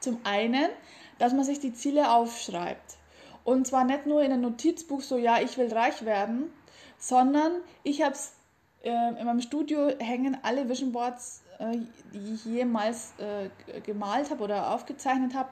Zum 0.00 0.18
einen, 0.24 0.68
dass 1.18 1.32
man 1.32 1.44
sich 1.44 1.60
die 1.60 1.72
Ziele 1.72 2.10
aufschreibt. 2.10 2.96
Und 3.44 3.66
zwar 3.66 3.84
nicht 3.84 4.06
nur 4.06 4.22
in 4.22 4.32
einem 4.32 4.42
Notizbuch 4.42 5.00
so, 5.00 5.16
ja, 5.16 5.40
ich 5.40 5.58
will 5.58 5.72
reich 5.72 6.04
werden, 6.04 6.52
sondern 6.98 7.52
ich 7.82 8.02
habe 8.02 8.14
es 8.14 8.32
äh, 8.82 8.90
in 8.90 9.24
meinem 9.24 9.40
Studio 9.40 9.90
hängen 9.98 10.36
alle 10.42 10.68
Vision 10.68 10.92
Boards, 10.92 11.42
äh, 11.58 11.78
die 12.12 12.34
ich 12.34 12.44
jemals 12.44 13.14
äh, 13.18 13.80
gemalt 13.80 14.30
habe 14.30 14.42
oder 14.42 14.72
aufgezeichnet 14.72 15.34
habe. 15.34 15.50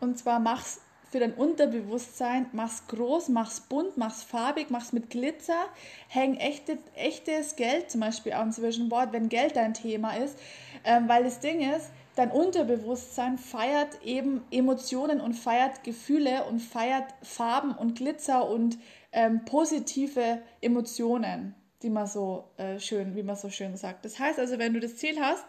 Und 0.00 0.18
zwar 0.18 0.38
mach's 0.38 0.80
für 1.10 1.20
dein 1.20 1.34
Unterbewusstsein, 1.34 2.46
mach's 2.52 2.86
groß, 2.88 3.30
mach's 3.30 3.60
bunt, 3.60 3.96
mach's 3.96 4.22
farbig, 4.22 4.70
mach's 4.70 4.92
mit 4.92 5.10
Glitzer, 5.10 5.66
häng 6.08 6.36
echte, 6.36 6.78
echtes 6.94 7.56
Geld 7.56 7.90
zum 7.90 8.02
Beispiel 8.02 8.32
ans 8.34 8.60
Vision 8.60 8.88
Board, 8.88 9.12
wenn 9.12 9.28
Geld 9.28 9.56
dein 9.56 9.74
Thema 9.74 10.16
ist. 10.16 10.38
Ähm, 10.84 11.08
weil 11.08 11.24
das 11.24 11.40
Ding 11.40 11.60
ist, 11.60 11.90
dein 12.14 12.30
Unterbewusstsein 12.30 13.38
feiert 13.38 14.02
eben 14.04 14.42
Emotionen 14.50 15.20
und 15.20 15.34
feiert 15.34 15.82
Gefühle 15.82 16.44
und 16.44 16.60
feiert 16.60 17.04
Farben 17.22 17.72
und 17.72 17.96
Glitzer 17.96 18.48
und 18.48 18.78
ähm, 19.12 19.44
positive 19.46 20.42
Emotionen, 20.60 21.54
die 21.82 21.90
man 21.90 22.06
so 22.06 22.44
äh, 22.58 22.78
schön, 22.78 23.16
wie 23.16 23.22
man 23.22 23.36
so 23.36 23.48
schön 23.48 23.76
sagt. 23.76 24.04
Das 24.04 24.18
heißt 24.18 24.38
also, 24.38 24.58
wenn 24.58 24.74
du 24.74 24.80
das 24.80 24.96
Ziel 24.96 25.18
hast, 25.20 25.44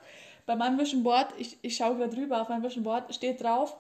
bei 0.46 0.56
meinem 0.56 0.80
Vision 0.80 1.04
Board, 1.04 1.34
ich, 1.38 1.58
ich 1.62 1.76
schaue 1.76 1.98
gerade 1.98 2.16
drüber 2.16 2.42
auf 2.42 2.50
mein 2.50 2.64
Vision 2.64 2.84
Board, 2.84 3.14
steht 3.14 3.44
drauf, 3.44 3.76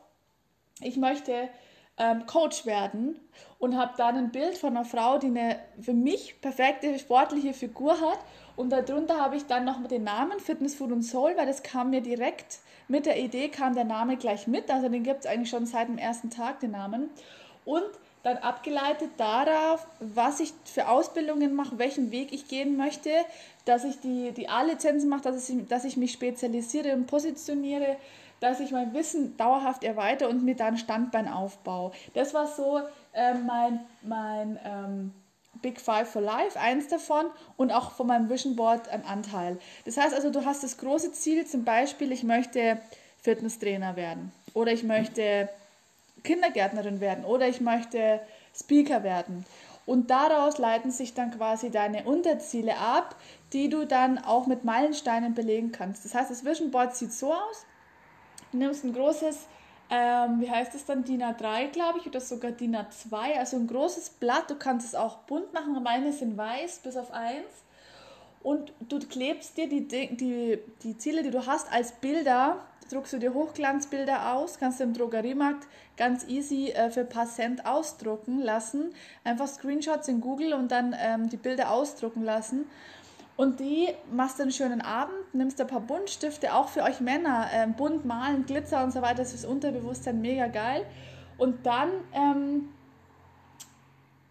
ich 0.82 0.98
möchte 0.98 1.50
ähm, 2.00 2.25
Coach 2.25 2.65
werden 2.65 3.20
und 3.60 3.77
habe 3.77 3.94
dann 3.98 4.15
ein 4.15 4.32
Bild 4.32 4.58
von 4.58 4.75
einer 4.75 4.86
Frau, 4.86 5.18
die 5.18 5.27
eine 5.27 5.60
für 5.79 5.94
mich 5.94 6.39
perfekte 6.41 6.98
sportliche 6.98 7.53
Figur 7.53 8.00
hat. 8.00 8.20
Und 8.56 8.72
darunter 8.72 9.18
habe 9.18 9.36
ich 9.36 9.46
dann 9.46 9.65
noch 9.65 9.86
den 9.88 10.03
Namen 10.03 10.39
Fitness, 10.39 10.75
Food 10.75 10.91
und 10.91 11.03
Soul, 11.03 11.34
weil 11.38 11.46
das 11.46 11.62
kam 11.63 11.91
mir 11.91 12.01
direkt 12.01 12.60
mit 12.88 13.06
der 13.06 13.20
Idee, 13.20 13.50
kam 13.50 13.75
der 13.75 13.84
Name 13.84 14.18
gleich 14.18 14.48
mit. 14.48 14.72
Also 14.72 14.89
den 14.89 15.03
gibt 15.03 15.22
es 15.22 15.25
eigentlich 15.25 15.50
schon 15.50 15.65
seit 15.65 15.88
dem 15.88 15.98
ersten 15.98 16.29
Tag, 16.29 16.60
den 16.62 16.72
Namen. 16.72 17.10
Und 17.65 17.86
dann 18.24 18.38
abgeleitet 18.38 19.12
darauf, 19.18 19.88
was 20.00 20.39
ich 20.39 20.51
für 20.65 20.89
Ausbildungen 20.89 21.53
mache, 21.53 21.77
welchen 21.77 22.12
Weg 22.12 22.34
ich 22.34 22.48
gehen 22.48 22.75
möchte, 22.75 23.12
dass 23.63 23.86
ich 23.86 24.00
die, 24.01 24.32
die 24.32 24.50
A-Lizenzen 24.50 25.10
mache, 25.10 25.22
dass 25.22 25.50
ich, 25.50 25.68
dass 25.68 25.86
ich 25.86 25.96
mich 25.96 26.12
spezialisiere 26.12 26.94
und 26.94 27.08
positioniere, 27.08 27.96
dass 28.39 28.60
ich 28.60 28.72
mein 28.72 28.93
Wissen 28.93 29.38
dauerhaft 29.38 29.84
erweitere 29.84 30.29
und 30.29 30.43
mir 30.43 30.55
dann 30.55 30.77
Standbein 30.77 31.27
aufbaue. 31.27 31.91
Das 32.13 32.34
war 32.34 32.48
so 32.48 32.81
äh, 33.13 33.34
mein, 33.34 33.79
mein 34.01 34.60
ähm, 34.65 35.13
Big 35.62 35.81
Five 35.81 36.10
for 36.10 36.22
Life, 36.22 36.60
eins 36.60 36.88
davon 36.88 37.25
und 37.58 37.72
auch 37.72 37.91
von 37.91 38.08
meinem 38.08 38.29
Vision 38.29 38.55
Board 38.55 38.88
ein 38.89 39.05
Anteil. 39.05 39.58
Das 39.86 39.98
heißt 39.98 40.13
also, 40.13 40.29
du 40.29 40.46
hast 40.46 40.63
das 40.63 40.77
große 40.77 41.12
Ziel, 41.12 41.46
zum 41.46 41.65
Beispiel, 41.65 42.12
ich 42.12 42.24
möchte 42.24 42.79
Fitnesstrainer 43.22 43.96
werden 43.96 44.31
oder 44.53 44.72
ich 44.72 44.84
möchte 44.84 45.50
Kindergärtnerin 46.24 47.00
werden 47.00 47.25
oder 47.25 47.48
ich 47.48 47.62
möchte 47.62 48.22
Speaker 48.55 49.03
werden. 49.03 49.46
Und 49.86 50.12
daraus 50.12 50.60
leiten 50.60 50.91
sich 50.91 51.15
dann 51.15 51.31
quasi 51.31 51.72
deine 51.72 52.03
Unterziele 52.03 52.77
ab, 52.77 53.15
die 53.53 53.69
du 53.69 53.86
dann 53.86 54.19
auch 54.19 54.46
mit 54.46 54.63
Meilensteinen 54.63 55.34
belegen 55.34 55.72
kannst. 55.72 56.05
Das 56.05 56.13
heißt, 56.13 56.29
das 56.29 56.46
Vision 56.46 56.69
Board 56.69 56.96
sieht 56.96 57.12
so 57.12 57.34
aus. 57.34 57.65
Du 58.51 58.58
nimmst 58.58 58.84
ein 58.84 58.94
großes, 58.94 59.48
ähm, 59.89 60.41
wie 60.41 60.50
heißt 60.50 60.75
es 60.75 60.86
dann, 60.86 61.03
DIN 61.03 61.22
A3, 61.22 61.68
glaube 61.68 62.00
ich, 62.00 62.08
oder 62.08 62.22
sogar 62.22 62.51
DIN 62.51 62.75
A2, 62.75 63.38
also 63.38 63.58
ein 63.58 63.68
großes 63.68 64.12
Blatt. 64.12 64.50
Du 64.50 64.56
kannst 64.56 64.88
es 64.88 64.96
auch 64.96 65.20
bunt 65.20 65.53
machen, 65.53 65.82
meine 65.84 66.12
sind 66.13 66.38
weiß, 66.38 66.79
bis 66.79 66.98
auf 66.98 67.12
eins. 67.12 67.63
Und 68.41 68.72
du 68.79 69.00
klebst 69.00 69.58
dir 69.58 69.68
die, 69.68 69.88
die, 69.88 70.60
die 70.84 70.98
Ziele, 70.98 71.24
die 71.24 71.32
du 71.32 71.46
hast, 71.46 71.72
als 71.72 71.91
Bilder, 71.91 72.63
druckst 72.89 73.13
du 73.13 73.20
dir 73.20 73.34
Hochglanzbilder 73.34 74.34
aus, 74.34 74.58
kannst 74.58 74.79
du 74.79 74.86
im 74.86 74.94
Drogeriemarkt 74.94 75.68
ganz 75.98 76.25
easy 76.27 76.70
äh, 76.70 76.89
für 76.89 77.01
ein 77.01 77.10
paar 77.10 77.27
Cent 77.27 77.65
ausdrucken 77.65 78.39
lassen. 78.39 78.94
Einfach 79.24 79.48
Screenshots 79.48 80.08
in 80.08 80.22
Google 80.22 80.53
und 80.53 80.72
dann 80.72 80.96
ähm, 80.98 81.29
die 81.29 81.38
Bilder 81.38 81.72
ausdrucken 81.72 82.24
lassen. 82.24 82.65
Und 83.39 83.62
die 83.62 83.88
machst 84.12 84.38
du 84.38 84.43
einen 84.43 84.51
schönen 84.51 84.81
Abend, 84.81 85.15
nimmst 85.31 85.62
ein 85.62 85.67
paar 85.67 85.79
Buntstifte, 85.79 86.53
auch 86.53 86.67
für 86.67 86.84
euch 86.84 87.00
Männer, 87.00 87.48
ähm, 87.53 87.74
bunt 87.74 88.03
malen, 88.03 88.46
Glitzer 88.46 88.84
und 88.84 88.91
so 88.91 89.01
weiter, 89.01 89.19
das 89.19 89.34
ist 89.34 89.46
Unterbewusstsein 89.46 90.19
mega 90.19 90.48
geil. 90.48 90.86
Und 91.38 91.65
dann 91.65 91.89
ähm, 92.12 92.67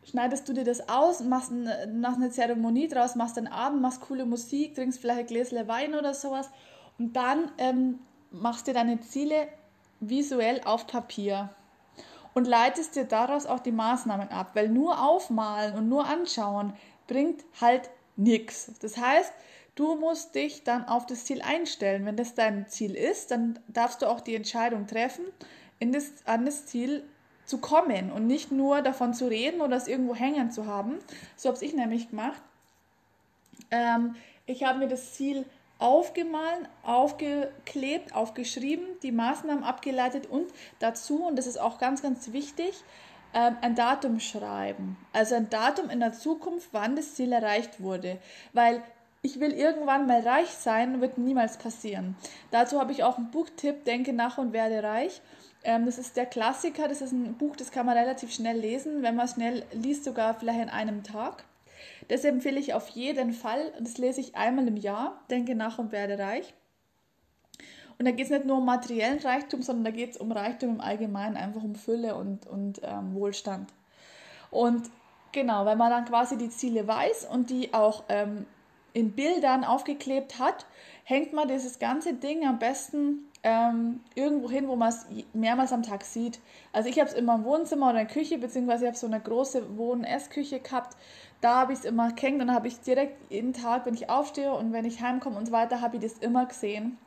schneidest 0.04 0.46
du 0.46 0.52
dir 0.52 0.64
das 0.64 0.90
aus, 0.90 1.20
machst 1.20 1.50
ein, 1.50 1.70
nach 2.02 2.16
einer 2.16 2.30
Zeremonie 2.30 2.86
draus, 2.86 3.14
machst 3.14 3.38
einen 3.38 3.46
Abend, 3.46 3.80
machst 3.80 4.02
coole 4.02 4.26
Musik, 4.26 4.74
trinkst 4.74 5.00
vielleicht 5.00 5.20
ein 5.20 5.26
Gläschen 5.28 5.66
Wein 5.68 5.94
oder 5.94 6.12
sowas. 6.12 6.50
Und 6.98 7.16
dann 7.16 7.50
ähm, 7.56 8.00
machst 8.30 8.66
dir 8.66 8.74
deine 8.74 9.00
Ziele 9.00 9.48
visuell 10.00 10.60
auf 10.66 10.86
Papier 10.86 11.48
und 12.34 12.46
leitest 12.46 12.94
dir 12.94 13.04
daraus 13.04 13.46
auch 13.46 13.60
die 13.60 13.72
Maßnahmen 13.72 14.28
ab, 14.28 14.50
weil 14.52 14.68
nur 14.68 15.02
aufmalen 15.02 15.76
und 15.76 15.88
nur 15.88 16.06
anschauen 16.06 16.74
bringt 17.06 17.42
halt 17.58 17.88
nichts. 18.18 18.72
Das 18.80 18.98
heißt, 18.98 19.32
du 19.74 19.94
musst 19.96 20.34
dich 20.34 20.64
dann 20.64 20.84
auf 20.84 21.06
das 21.06 21.24
Ziel 21.24 21.40
einstellen. 21.40 22.04
Wenn 22.04 22.16
das 22.16 22.34
dein 22.34 22.68
Ziel 22.68 22.94
ist, 22.94 23.30
dann 23.30 23.58
darfst 23.68 24.02
du 24.02 24.06
auch 24.06 24.20
die 24.20 24.34
Entscheidung 24.34 24.86
treffen, 24.86 25.24
in 25.78 25.92
das, 25.92 26.12
an 26.26 26.44
das 26.44 26.66
Ziel 26.66 27.04
zu 27.46 27.58
kommen 27.58 28.12
und 28.12 28.26
nicht 28.26 28.52
nur 28.52 28.82
davon 28.82 29.14
zu 29.14 29.26
reden 29.26 29.62
oder 29.62 29.76
es 29.76 29.88
irgendwo 29.88 30.14
hängen 30.14 30.50
zu 30.50 30.66
haben. 30.66 30.98
So 31.36 31.48
habe 31.48 31.64
ich 31.64 31.74
nämlich 31.74 32.10
gemacht. 32.10 32.42
Ähm, 33.70 34.16
ich 34.46 34.64
habe 34.64 34.80
mir 34.80 34.88
das 34.88 35.14
Ziel 35.14 35.46
aufgemahlen, 35.78 36.66
aufgeklebt, 36.82 38.14
aufgeschrieben, 38.14 38.84
die 39.02 39.12
Maßnahmen 39.12 39.62
abgeleitet 39.62 40.26
und 40.26 40.52
dazu, 40.80 41.24
und 41.24 41.36
das 41.36 41.46
ist 41.46 41.58
auch 41.58 41.78
ganz, 41.78 42.02
ganz 42.02 42.32
wichtig, 42.32 42.74
ähm, 43.34 43.56
ein 43.60 43.74
Datum 43.74 44.20
schreiben. 44.20 44.96
Also 45.12 45.34
ein 45.34 45.50
Datum 45.50 45.90
in 45.90 46.00
der 46.00 46.12
Zukunft, 46.12 46.68
wann 46.72 46.96
das 46.96 47.14
Ziel 47.14 47.32
erreicht 47.32 47.80
wurde. 47.80 48.18
Weil 48.52 48.82
ich 49.22 49.40
will 49.40 49.52
irgendwann 49.52 50.06
mal 50.06 50.20
reich 50.20 50.50
sein, 50.50 51.00
wird 51.00 51.18
niemals 51.18 51.58
passieren. 51.58 52.16
Dazu 52.50 52.80
habe 52.80 52.92
ich 52.92 53.02
auch 53.02 53.18
einen 53.18 53.30
Buchtipp, 53.30 53.84
Denke 53.84 54.12
nach 54.12 54.38
und 54.38 54.52
werde 54.52 54.82
reich. 54.82 55.20
Ähm, 55.64 55.86
das 55.86 55.98
ist 55.98 56.16
der 56.16 56.26
Klassiker, 56.26 56.88
das 56.88 57.00
ist 57.00 57.12
ein 57.12 57.34
Buch, 57.34 57.56
das 57.56 57.72
kann 57.72 57.86
man 57.86 57.98
relativ 57.98 58.32
schnell 58.32 58.56
lesen, 58.56 59.02
wenn 59.02 59.16
man 59.16 59.28
schnell 59.28 59.64
liest, 59.72 60.04
sogar 60.04 60.34
vielleicht 60.34 60.60
in 60.60 60.68
einem 60.68 61.02
Tag. 61.02 61.44
Das 62.08 62.24
empfehle 62.24 62.60
ich 62.60 62.74
auf 62.74 62.88
jeden 62.88 63.32
Fall. 63.32 63.72
Das 63.80 63.98
lese 63.98 64.20
ich 64.20 64.36
einmal 64.36 64.68
im 64.68 64.76
Jahr, 64.76 65.20
Denke 65.30 65.54
nach 65.54 65.78
und 65.78 65.92
werde 65.92 66.18
reich. 66.18 66.54
Und 67.98 68.04
da 68.04 68.12
geht 68.12 68.26
es 68.26 68.30
nicht 68.30 68.44
nur 68.44 68.58
um 68.58 68.64
materiellen 68.64 69.18
Reichtum, 69.18 69.62
sondern 69.62 69.84
da 69.84 69.90
geht 69.90 70.10
es 70.12 70.16
um 70.16 70.30
Reichtum 70.30 70.70
im 70.70 70.80
Allgemeinen, 70.80 71.36
einfach 71.36 71.62
um 71.62 71.74
Fülle 71.74 72.14
und, 72.14 72.46
und 72.46 72.80
ähm, 72.84 73.14
Wohlstand. 73.14 73.72
Und 74.50 74.88
genau, 75.32 75.66
wenn 75.66 75.78
man 75.78 75.90
dann 75.90 76.04
quasi 76.04 76.38
die 76.38 76.48
Ziele 76.48 76.86
weiß 76.86 77.26
und 77.30 77.50
die 77.50 77.74
auch 77.74 78.04
ähm, 78.08 78.46
in 78.92 79.12
Bildern 79.12 79.64
aufgeklebt 79.64 80.38
hat, 80.38 80.66
hängt 81.04 81.32
man 81.32 81.48
dieses 81.48 81.78
ganze 81.78 82.14
Ding 82.14 82.46
am 82.46 82.58
besten 82.58 83.28
ähm, 83.42 84.00
irgendwo 84.14 84.50
hin, 84.50 84.68
wo 84.68 84.76
man 84.76 84.88
es 84.90 85.06
mehrmals 85.32 85.72
am 85.72 85.82
Tag 85.82 86.04
sieht. 86.04 86.40
Also 86.72 86.88
ich 86.88 86.98
habe 86.98 87.08
es 87.08 87.14
immer 87.14 87.36
im 87.36 87.44
Wohnzimmer 87.44 87.90
oder 87.90 88.00
in 88.00 88.06
der 88.06 88.14
Küche, 88.14 88.38
beziehungsweise 88.38 88.84
ich 88.84 88.88
habe 88.88 88.98
so 88.98 89.06
eine 89.06 89.20
große 89.20 89.76
Wohn-Essküche 89.76 90.60
gehabt. 90.60 90.96
Da 91.40 91.56
habe 91.56 91.72
ich 91.72 91.80
es 91.80 91.84
immer 91.84 92.12
gehängt 92.12 92.42
und 92.42 92.52
habe 92.52 92.68
ich 92.68 92.80
direkt 92.80 93.30
jeden 93.30 93.52
Tag, 93.52 93.86
wenn 93.86 93.94
ich 93.94 94.10
aufstehe 94.10 94.52
und 94.52 94.72
wenn 94.72 94.84
ich 94.84 95.00
heimkomme 95.00 95.36
und 95.36 95.46
so 95.46 95.52
weiter, 95.52 95.80
habe 95.80 95.96
ich 95.96 96.02
das 96.02 96.18
immer 96.18 96.46
gesehen. 96.46 96.98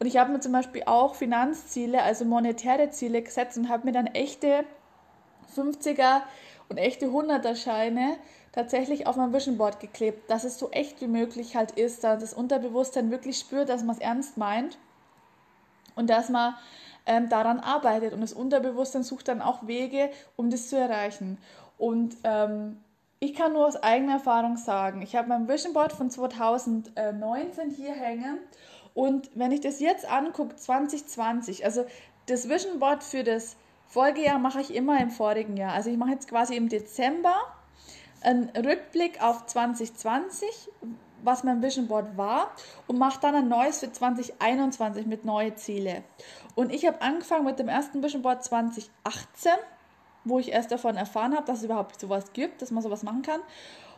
Und 0.00 0.06
ich 0.06 0.16
habe 0.16 0.32
mir 0.32 0.40
zum 0.40 0.52
Beispiel 0.52 0.82
auch 0.86 1.14
Finanzziele, 1.14 2.02
also 2.02 2.24
monetäre 2.24 2.90
Ziele 2.90 3.20
gesetzt 3.20 3.58
und 3.58 3.68
habe 3.68 3.84
mir 3.84 3.92
dann 3.92 4.06
echte 4.06 4.64
50er 5.54 6.22
und 6.70 6.78
echte 6.78 7.08
100er 7.08 7.54
Scheine 7.54 8.16
tatsächlich 8.52 9.06
auf 9.06 9.16
mein 9.16 9.34
Vision 9.34 9.58
Board 9.58 9.78
geklebt, 9.78 10.30
dass 10.30 10.44
es 10.44 10.58
so 10.58 10.70
echt 10.70 11.02
wie 11.02 11.06
möglich 11.06 11.54
halt 11.54 11.72
ist, 11.72 12.02
dass 12.02 12.20
das 12.20 12.32
Unterbewusstsein 12.32 13.10
wirklich 13.10 13.38
spürt, 13.38 13.68
dass 13.68 13.84
man 13.84 13.94
es 13.94 14.00
ernst 14.00 14.38
meint 14.38 14.78
und 15.96 16.08
dass 16.08 16.30
man 16.30 16.54
ähm, 17.04 17.28
daran 17.28 17.60
arbeitet. 17.60 18.14
Und 18.14 18.22
das 18.22 18.32
Unterbewusstsein 18.32 19.02
sucht 19.02 19.28
dann 19.28 19.42
auch 19.42 19.66
Wege, 19.66 20.10
um 20.34 20.48
das 20.48 20.70
zu 20.70 20.78
erreichen. 20.78 21.36
Und 21.76 22.16
ähm, 22.24 22.78
ich 23.18 23.34
kann 23.34 23.52
nur 23.52 23.66
aus 23.66 23.76
eigener 23.76 24.14
Erfahrung 24.14 24.56
sagen, 24.56 25.02
ich 25.02 25.14
habe 25.14 25.28
mein 25.28 25.46
Vision 25.46 25.74
Board 25.74 25.92
von 25.92 26.10
2019 26.10 27.68
hier 27.70 27.92
hängen 27.92 28.38
und 28.94 29.30
wenn 29.34 29.52
ich 29.52 29.60
das 29.60 29.80
jetzt 29.80 30.10
angucke, 30.10 30.56
2020, 30.56 31.64
also 31.64 31.84
das 32.26 32.48
Vision 32.48 32.78
Board 32.78 33.02
für 33.02 33.24
das 33.24 33.56
Folgejahr 33.88 34.38
mache 34.38 34.60
ich 34.60 34.74
immer 34.74 35.00
im 35.00 35.10
vorigen 35.10 35.56
Jahr. 35.56 35.72
Also 35.72 35.90
ich 35.90 35.96
mache 35.96 36.10
jetzt 36.10 36.28
quasi 36.28 36.54
im 36.54 36.68
Dezember 36.68 37.34
einen 38.22 38.50
Rückblick 38.50 39.22
auf 39.22 39.46
2020, 39.46 40.48
was 41.22 41.44
mein 41.44 41.62
Vision 41.62 41.88
Board 41.88 42.16
war 42.16 42.52
und 42.86 42.98
mache 42.98 43.20
dann 43.20 43.34
ein 43.34 43.48
neues 43.48 43.80
für 43.80 43.90
2021 43.90 45.06
mit 45.06 45.24
neuen 45.24 45.56
Ziele. 45.56 46.02
Und 46.54 46.72
ich 46.72 46.86
habe 46.86 47.02
angefangen 47.02 47.44
mit 47.44 47.58
dem 47.58 47.68
ersten 47.68 48.02
Vision 48.02 48.22
Board 48.22 48.44
2018, 48.44 49.52
wo 50.24 50.38
ich 50.38 50.52
erst 50.52 50.70
davon 50.70 50.96
erfahren 50.96 51.34
habe, 51.34 51.46
dass 51.46 51.58
es 51.58 51.64
überhaupt 51.64 51.98
sowas 52.00 52.32
gibt, 52.32 52.62
dass 52.62 52.70
man 52.70 52.82
sowas 52.82 53.02
machen 53.02 53.22
kann. 53.22 53.40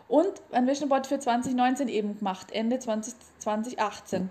Und 0.08 0.32
ein 0.52 0.66
Vision 0.66 0.88
Board 0.88 1.06
für 1.06 1.18
2019 1.18 1.88
eben 1.88 2.18
gemacht, 2.18 2.50
Ende 2.52 2.78
20, 2.78 3.14
2018. 3.38 4.30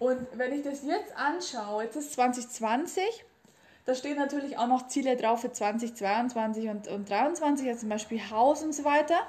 Und 0.00 0.26
wenn 0.32 0.52
ich 0.52 0.62
das 0.62 0.82
jetzt 0.82 1.14
anschaue, 1.14 1.84
jetzt 1.84 1.94
ist 1.94 2.14
2020, 2.14 3.04
da 3.84 3.94
stehen 3.94 4.16
natürlich 4.16 4.56
auch 4.56 4.66
noch 4.66 4.88
Ziele 4.88 5.14
drauf 5.14 5.42
für 5.42 5.52
2022 5.52 6.68
und, 6.68 6.88
und 6.88 7.06
2023, 7.06 7.68
also 7.68 7.80
zum 7.80 7.88
Beispiel 7.90 8.20
Haus 8.30 8.62
und 8.62 8.74
so 8.74 8.84
weiter. 8.84 9.20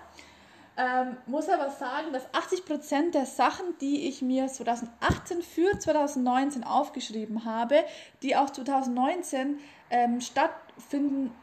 Ähm, 0.77 1.17
muss 1.25 1.49
aber 1.49 1.69
sagen, 1.69 2.13
dass 2.13 2.23
80% 2.33 3.11
der 3.11 3.25
Sachen, 3.25 3.65
die 3.81 4.07
ich 4.07 4.21
mir 4.21 4.47
2018 4.47 5.41
für 5.41 5.77
2019 5.77 6.63
aufgeschrieben 6.63 7.43
habe, 7.43 7.83
die 8.23 8.37
auch 8.37 8.49
2019 8.49 9.59
ähm, 9.89 10.21
stattfinden 10.21 11.35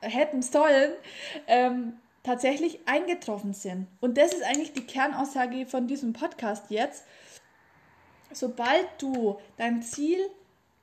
hätten 0.00 0.40
sollen, 0.40 0.92
ähm, 1.46 1.98
tatsächlich 2.22 2.80
eingetroffen 2.86 3.52
sind. 3.52 3.88
Und 4.00 4.16
das 4.16 4.32
ist 4.32 4.42
eigentlich 4.42 4.72
die 4.72 4.86
Kernaussage 4.86 5.66
von 5.66 5.86
diesem 5.86 6.14
Podcast 6.14 6.70
jetzt. 6.70 7.04
Sobald 8.32 8.86
du 8.98 9.38
dein 9.56 9.82
Ziel 9.82 10.18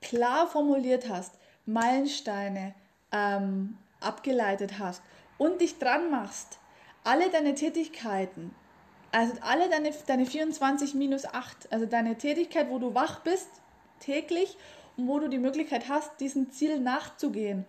klar 0.01 0.48
formuliert 0.48 1.10
hast, 1.10 1.34
Meilensteine 1.66 2.74
ähm, 3.12 3.77
abgeleitet 4.00 4.80
hast 4.80 5.01
und 5.38 5.62
dich 5.62 5.80
dran 5.80 6.10
machst, 6.12 6.60
alle 7.04 7.30
deine 7.30 7.56
Tätigkeiten, 7.56 8.54
also 9.12 9.34
alle 9.42 9.70
deine, 9.70 9.92
deine 10.08 10.25
24 10.25 10.94
minus 10.94 11.25
8, 11.25 11.72
also 11.72 11.86
deine 11.86 12.18
Tätigkeit, 12.18 12.70
wo 12.70 12.80
du 12.80 12.94
wach 12.94 13.22
bist, 13.22 13.50
täglich 14.00 14.58
und 14.98 15.08
wo 15.08 15.20
du 15.20 15.30
die 15.30 15.39
Möglichkeit 15.39 15.89
hast, 15.89 16.20
diesem 16.20 16.51
Ziel 16.51 16.80
nachzugehen, 16.80 17.66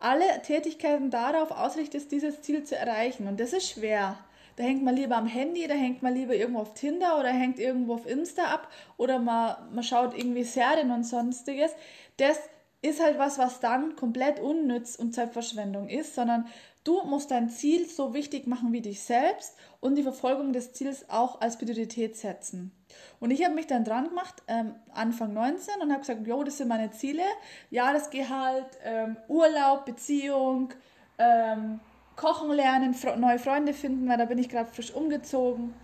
alle 0.00 0.42
Tätigkeiten 0.42 1.10
darauf 1.10 1.52
ausrichtest, 1.52 2.10
dieses 2.10 2.42
Ziel 2.42 2.64
zu 2.64 2.76
erreichen. 2.76 3.28
Und 3.28 3.38
das 3.38 3.52
ist 3.52 3.70
schwer. 3.70 4.18
Da 4.56 4.64
hängt 4.64 4.82
man 4.82 4.94
lieber 4.94 5.16
am 5.16 5.26
Handy, 5.26 5.66
da 5.66 5.74
hängt 5.74 6.02
man 6.02 6.14
lieber 6.14 6.34
irgendwo 6.34 6.60
auf 6.60 6.74
Tinder 6.74 7.18
oder 7.18 7.30
hängt 7.30 7.58
irgendwo 7.58 7.94
auf 7.94 8.06
Insta 8.06 8.44
ab 8.44 8.68
oder 8.96 9.18
man, 9.18 9.56
man 9.72 9.84
schaut 9.84 10.16
irgendwie 10.16 10.44
Serien 10.44 10.90
und 10.90 11.04
sonstiges. 11.04 11.72
Das 12.18 12.38
ist 12.82 13.00
halt 13.00 13.18
was, 13.18 13.38
was 13.38 13.60
dann 13.60 13.96
komplett 13.96 14.40
unnütz 14.40 14.96
und 14.96 15.14
Zeitverschwendung 15.14 15.88
ist, 15.88 16.14
sondern 16.14 16.46
du 16.84 17.02
musst 17.04 17.30
dein 17.30 17.48
Ziel 17.48 17.88
so 17.88 18.12
wichtig 18.12 18.46
machen 18.46 18.72
wie 18.72 18.80
dich 18.80 19.02
selbst 19.02 19.56
und 19.80 19.94
die 19.94 20.02
Verfolgung 20.02 20.52
des 20.52 20.72
Ziels 20.72 21.08
auch 21.08 21.40
als 21.40 21.56
Priorität 21.58 22.16
setzen. 22.16 22.72
Und 23.20 23.30
ich 23.30 23.44
habe 23.44 23.54
mich 23.54 23.68
dann 23.68 23.84
dran 23.84 24.08
gemacht, 24.08 24.42
ähm, 24.48 24.74
Anfang 24.92 25.32
19, 25.32 25.80
und 25.80 25.90
habe 25.90 26.00
gesagt, 26.00 26.26
jo, 26.26 26.42
das 26.42 26.58
sind 26.58 26.68
meine 26.68 26.90
Ziele, 26.90 27.22
Jahresgehalt, 27.70 28.66
ähm, 28.84 29.16
Urlaub, 29.28 29.86
Beziehung, 29.86 30.74
ähm, 31.18 31.78
Kochen 32.16 32.50
lernen, 32.50 32.94
neue 33.18 33.38
Freunde 33.38 33.72
finden, 33.72 34.08
weil 34.08 34.18
da 34.18 34.24
bin 34.24 34.38
ich 34.38 34.48
gerade 34.48 34.70
frisch 34.70 34.92
umgezogen 34.92 35.74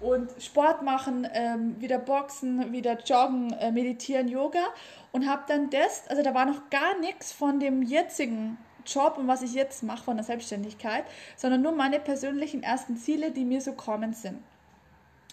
und 0.00 0.30
Sport 0.40 0.82
machen, 0.82 1.26
ähm, 1.32 1.80
wieder 1.80 1.98
Boxen, 1.98 2.72
wieder 2.72 2.98
Joggen, 3.00 3.52
äh, 3.54 3.72
Meditieren, 3.72 4.28
Yoga 4.28 4.62
und 5.12 5.28
habe 5.28 5.42
dann 5.48 5.70
das, 5.70 6.06
also 6.08 6.22
da 6.22 6.34
war 6.34 6.46
noch 6.46 6.70
gar 6.70 6.98
nichts 7.00 7.32
von 7.32 7.58
dem 7.58 7.82
jetzigen 7.82 8.58
Job 8.86 9.18
und 9.18 9.28
was 9.28 9.42
ich 9.42 9.54
jetzt 9.54 9.82
mache 9.82 10.04
von 10.04 10.16
der 10.16 10.24
Selbstständigkeit, 10.24 11.04
sondern 11.36 11.62
nur 11.62 11.72
meine 11.72 12.00
persönlichen 12.00 12.62
ersten 12.62 12.96
Ziele, 12.96 13.30
die 13.30 13.44
mir 13.44 13.60
so 13.60 13.72
kommen 13.72 14.12
sind. 14.12 14.42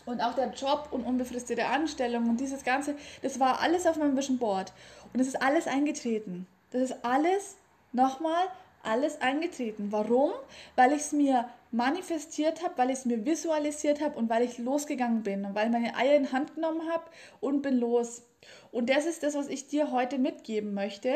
Und 0.06 0.22
auch 0.22 0.34
der 0.36 0.52
Job 0.52 0.90
und 0.92 1.04
unbefristete 1.04 1.66
Anstellung 1.66 2.30
und 2.30 2.40
dieses 2.40 2.64
Ganze, 2.64 2.96
das 3.24 3.40
war 3.40 3.62
alles 3.62 3.88
auf 3.88 3.98
meinem 3.98 4.16
Vision 4.16 4.38
Board. 4.38 4.72
Und 5.14 5.20
es 5.20 5.28
ist 5.28 5.42
alles 5.42 5.68
eingetreten. 5.68 6.48
Das 6.72 6.82
ist 6.82 7.06
alles 7.06 7.58
nochmal 7.92 8.48
alles 8.86 9.22
eingetreten. 9.22 9.88
Warum? 9.92 10.32
Weil 10.76 10.92
ich 10.92 11.02
es 11.02 11.12
mir 11.12 11.50
manifestiert 11.72 12.64
habe, 12.64 12.78
weil 12.78 12.90
ich 12.90 13.00
es 13.00 13.06
mir 13.06 13.26
visualisiert 13.26 14.02
habe 14.02 14.18
und 14.18 14.30
weil 14.30 14.44
ich 14.44 14.58
losgegangen 14.58 15.24
bin 15.24 15.46
und 15.46 15.56
weil 15.56 15.70
meine 15.70 15.96
Eier 15.96 16.16
in 16.16 16.32
Hand 16.32 16.56
genommen 16.56 16.90
habe 16.90 17.04
und 17.42 17.62
bin 17.62 17.78
los. 17.78 18.24
Und 18.72 18.90
das 18.90 19.06
ist 19.06 19.24
das, 19.24 19.36
was 19.36 19.48
ich 19.48 19.68
dir 19.68 19.92
heute 19.92 20.18
mitgeben 20.18 20.74
möchte. 20.74 21.14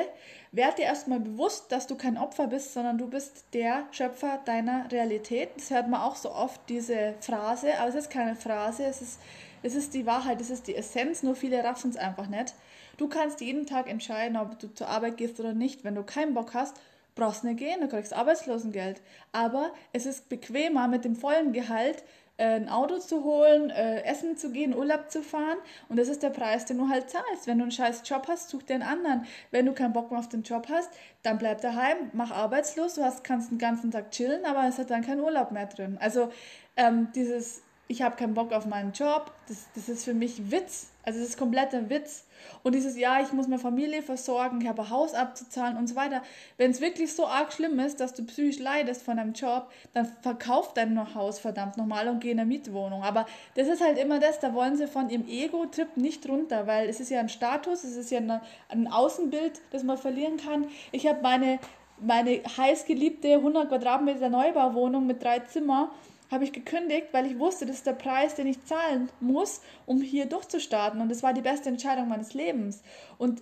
Werd 0.51 0.77
dir 0.77 0.85
erstmal 0.85 1.19
bewusst, 1.19 1.71
dass 1.71 1.88
du 1.88 1.95
kein 1.95 2.17
Opfer 2.17 2.47
bist, 2.47 2.73
sondern 2.73 2.97
du 2.97 3.07
bist 3.07 3.45
der 3.53 3.88
Schöpfer 3.91 4.39
deiner 4.45 4.91
Realität. 4.91 5.49
Das 5.55 5.69
hört 5.69 5.89
man 5.89 6.01
auch 6.01 6.15
so 6.15 6.32
oft, 6.32 6.62
diese 6.69 7.15
Phrase, 7.21 7.77
aber 7.79 7.89
es 7.89 7.95
ist 7.95 8.10
keine 8.10 8.36
Phrase, 8.36 8.86
es 8.86 9.01
ist, 9.01 9.19
es 9.62 9.75
ist 9.75 9.93
die 9.93 10.05
Wahrheit, 10.05 10.41
es 10.41 10.49
ist 10.49 10.67
die 10.67 10.75
Essenz, 10.75 11.21
nur 11.21 11.36
viele 11.36 11.63
raffen 11.63 11.91
es 11.91 11.97
einfach 11.97 12.27
nicht. 12.27 12.55
Du 12.97 13.08
kannst 13.08 13.41
jeden 13.41 13.65
Tag 13.65 13.89
entscheiden, 13.89 14.36
ob 14.36 14.60
du 14.60 14.73
zur 14.73 14.88
Arbeit 14.88 15.17
gehst 15.17 15.39
oder 15.39 15.53
nicht. 15.53 15.84
Wenn 15.84 15.95
du 15.95 16.03
keinen 16.03 16.34
Bock 16.34 16.53
hast, 16.53 16.75
brauchst 17.19 17.43
nicht 17.43 17.60
gehen, 17.60 17.82
du 17.82 17.88
kriegst 17.88 18.13
Arbeitslosengeld. 18.13 19.01
Aber 19.32 19.71
es 19.93 20.05
ist 20.05 20.29
bequemer, 20.29 20.88
mit 20.88 21.05
dem 21.05 21.15
vollen 21.15 21.51
Gehalt 21.53 22.03
äh, 22.38 22.55
ein 22.55 22.69
Auto 22.69 22.97
zu 22.99 23.23
holen, 23.23 23.69
äh, 23.69 24.01
essen 24.03 24.38
zu 24.38 24.51
gehen, 24.51 24.73
Urlaub 24.75 25.12
zu 25.12 25.21
fahren. 25.21 25.58
Und 25.89 25.99
das 25.99 26.08
ist 26.08 26.23
der 26.23 26.29
Preis, 26.29 26.65
den 26.65 26.77
du 26.77 26.89
halt 26.89 27.10
zahlst. 27.10 27.45
Wenn 27.47 27.58
du 27.58 27.63
einen 27.63 27.71
scheiß 27.71 28.01
Job 28.05 28.27
hast, 28.27 28.49
such 28.49 28.63
dir 28.63 28.75
einen 28.75 28.84
anderen. 28.84 29.25
Wenn 29.51 29.65
du 29.65 29.73
keinen 29.73 29.93
Bock 29.93 30.10
mehr 30.10 30.19
auf 30.19 30.29
den 30.29 30.43
Job 30.43 30.67
hast, 30.69 30.89
dann 31.21 31.38
bleib 31.38 31.62
daheim, 31.62 31.97
mach 32.13 32.32
arbeitslos. 32.32 32.95
Du 32.95 33.03
hast, 33.03 33.23
kannst 33.23 33.51
den 33.51 33.58
ganzen 33.58 33.91
Tag 33.91 34.12
chillen, 34.12 34.45
aber 34.45 34.67
es 34.67 34.77
hat 34.77 34.89
dann 34.89 35.05
kein 35.05 35.19
Urlaub 35.19 35.51
mehr 35.51 35.67
drin. 35.67 35.97
Also 35.99 36.32
ähm, 36.77 37.10
dieses, 37.13 37.62
ich 37.91 38.04
habe 38.04 38.15
keinen 38.15 38.36
Bock 38.36 38.54
auf 38.54 38.67
meinen 38.67 38.93
Job, 38.93 39.32
das, 39.47 39.65
das 39.73 39.89
ist 39.89 40.06
für 40.06 40.13
mich 40.13 40.52
Witz. 40.52 40.91
Also 41.04 41.19
es 41.19 41.30
ist 41.30 41.39
kompletter 41.39 41.89
Witz. 41.89 42.23
Und 42.62 42.75
dieses 42.75 42.95
Jahr, 42.95 43.23
ich 43.23 43.34
muss 43.34 43.47
meine 43.47 43.60
Familie 43.60 44.04
versorgen, 44.04 44.62
ich 44.62 44.67
habe 44.67 44.84
ein 44.84 44.89
Haus 44.91 45.15
abzuzahlen 45.15 45.75
und 45.75 45.88
so 45.88 45.95
weiter. 45.95 46.21
Wenn 46.58 46.69
es 46.69 46.82
wirklich 46.82 47.12
so 47.15 47.25
arg 47.25 47.52
schlimm 47.52 47.80
ist, 47.80 47.99
dass 47.99 48.13
du 48.13 48.23
psychisch 48.25 48.60
leidest 48.60 49.02
von 49.02 49.17
deinem 49.17 49.34
Job, 49.34 49.71
dann 49.93 50.06
verkauf 50.21 50.75
dein 50.75 51.15
Haus 51.15 51.39
verdammt 51.39 51.78
nochmal 51.78 52.08
und 52.10 52.19
geh 52.19 52.30
in 52.30 52.39
eine 52.39 52.47
Mietwohnung. 52.47 53.02
Aber 53.02 53.25
das 53.56 53.67
ist 53.67 53.82
halt 53.82 53.97
immer 53.97 54.19
das, 54.19 54.39
da 54.39 54.54
wollen 54.54 54.78
sie 54.78 54.86
von 54.86 55.10
ihrem 55.10 55.28
Ego-Trip 55.28 55.97
nicht 55.97 56.30
runter, 56.30 56.67
weil 56.67 56.88
es 56.89 56.99
ist 56.99 57.10
ja 57.10 57.19
ein 57.19 57.30
Status, 57.30 57.84
es 57.84 57.95
ist 57.95 58.12
ja 58.12 58.19
eine, 58.19 58.41
ein 58.67 58.88
Außenbild, 58.88 59.62
das 59.71 59.82
man 59.82 59.97
verlieren 59.97 60.38
kann. 60.38 60.67
Ich 60.91 61.08
habe 61.08 61.23
meine, 61.23 61.58
meine 61.99 62.43
heißgeliebte 62.56 63.34
100 63.34 63.67
Quadratmeter 63.67 64.30
Neubauwohnung 64.30 65.08
mit 65.08 65.23
drei 65.23 65.39
Zimmern 65.39 65.89
habe 66.32 66.44
ich 66.44 66.52
gekündigt, 66.52 67.08
weil 67.12 67.26
ich 67.26 67.39
wusste, 67.39 67.65
das 67.65 67.78
ist 67.78 67.88
der 67.88 67.94
Preis, 67.94 68.36
den 68.36 68.48
ich 68.48 68.63
zahlen 68.65 69.10
muss, 69.20 69.62
um 69.86 70.02
hier 70.02 70.26
durchzustarten. 70.26 71.02
Und 71.02 71.10
das 71.10 71.24
war 71.24 71.34
die 71.34 71.42
beste 71.42 71.70
Entscheidung 71.70 72.08
meines 72.08 72.34
Lebens. 72.34 72.82
Und 73.18 73.42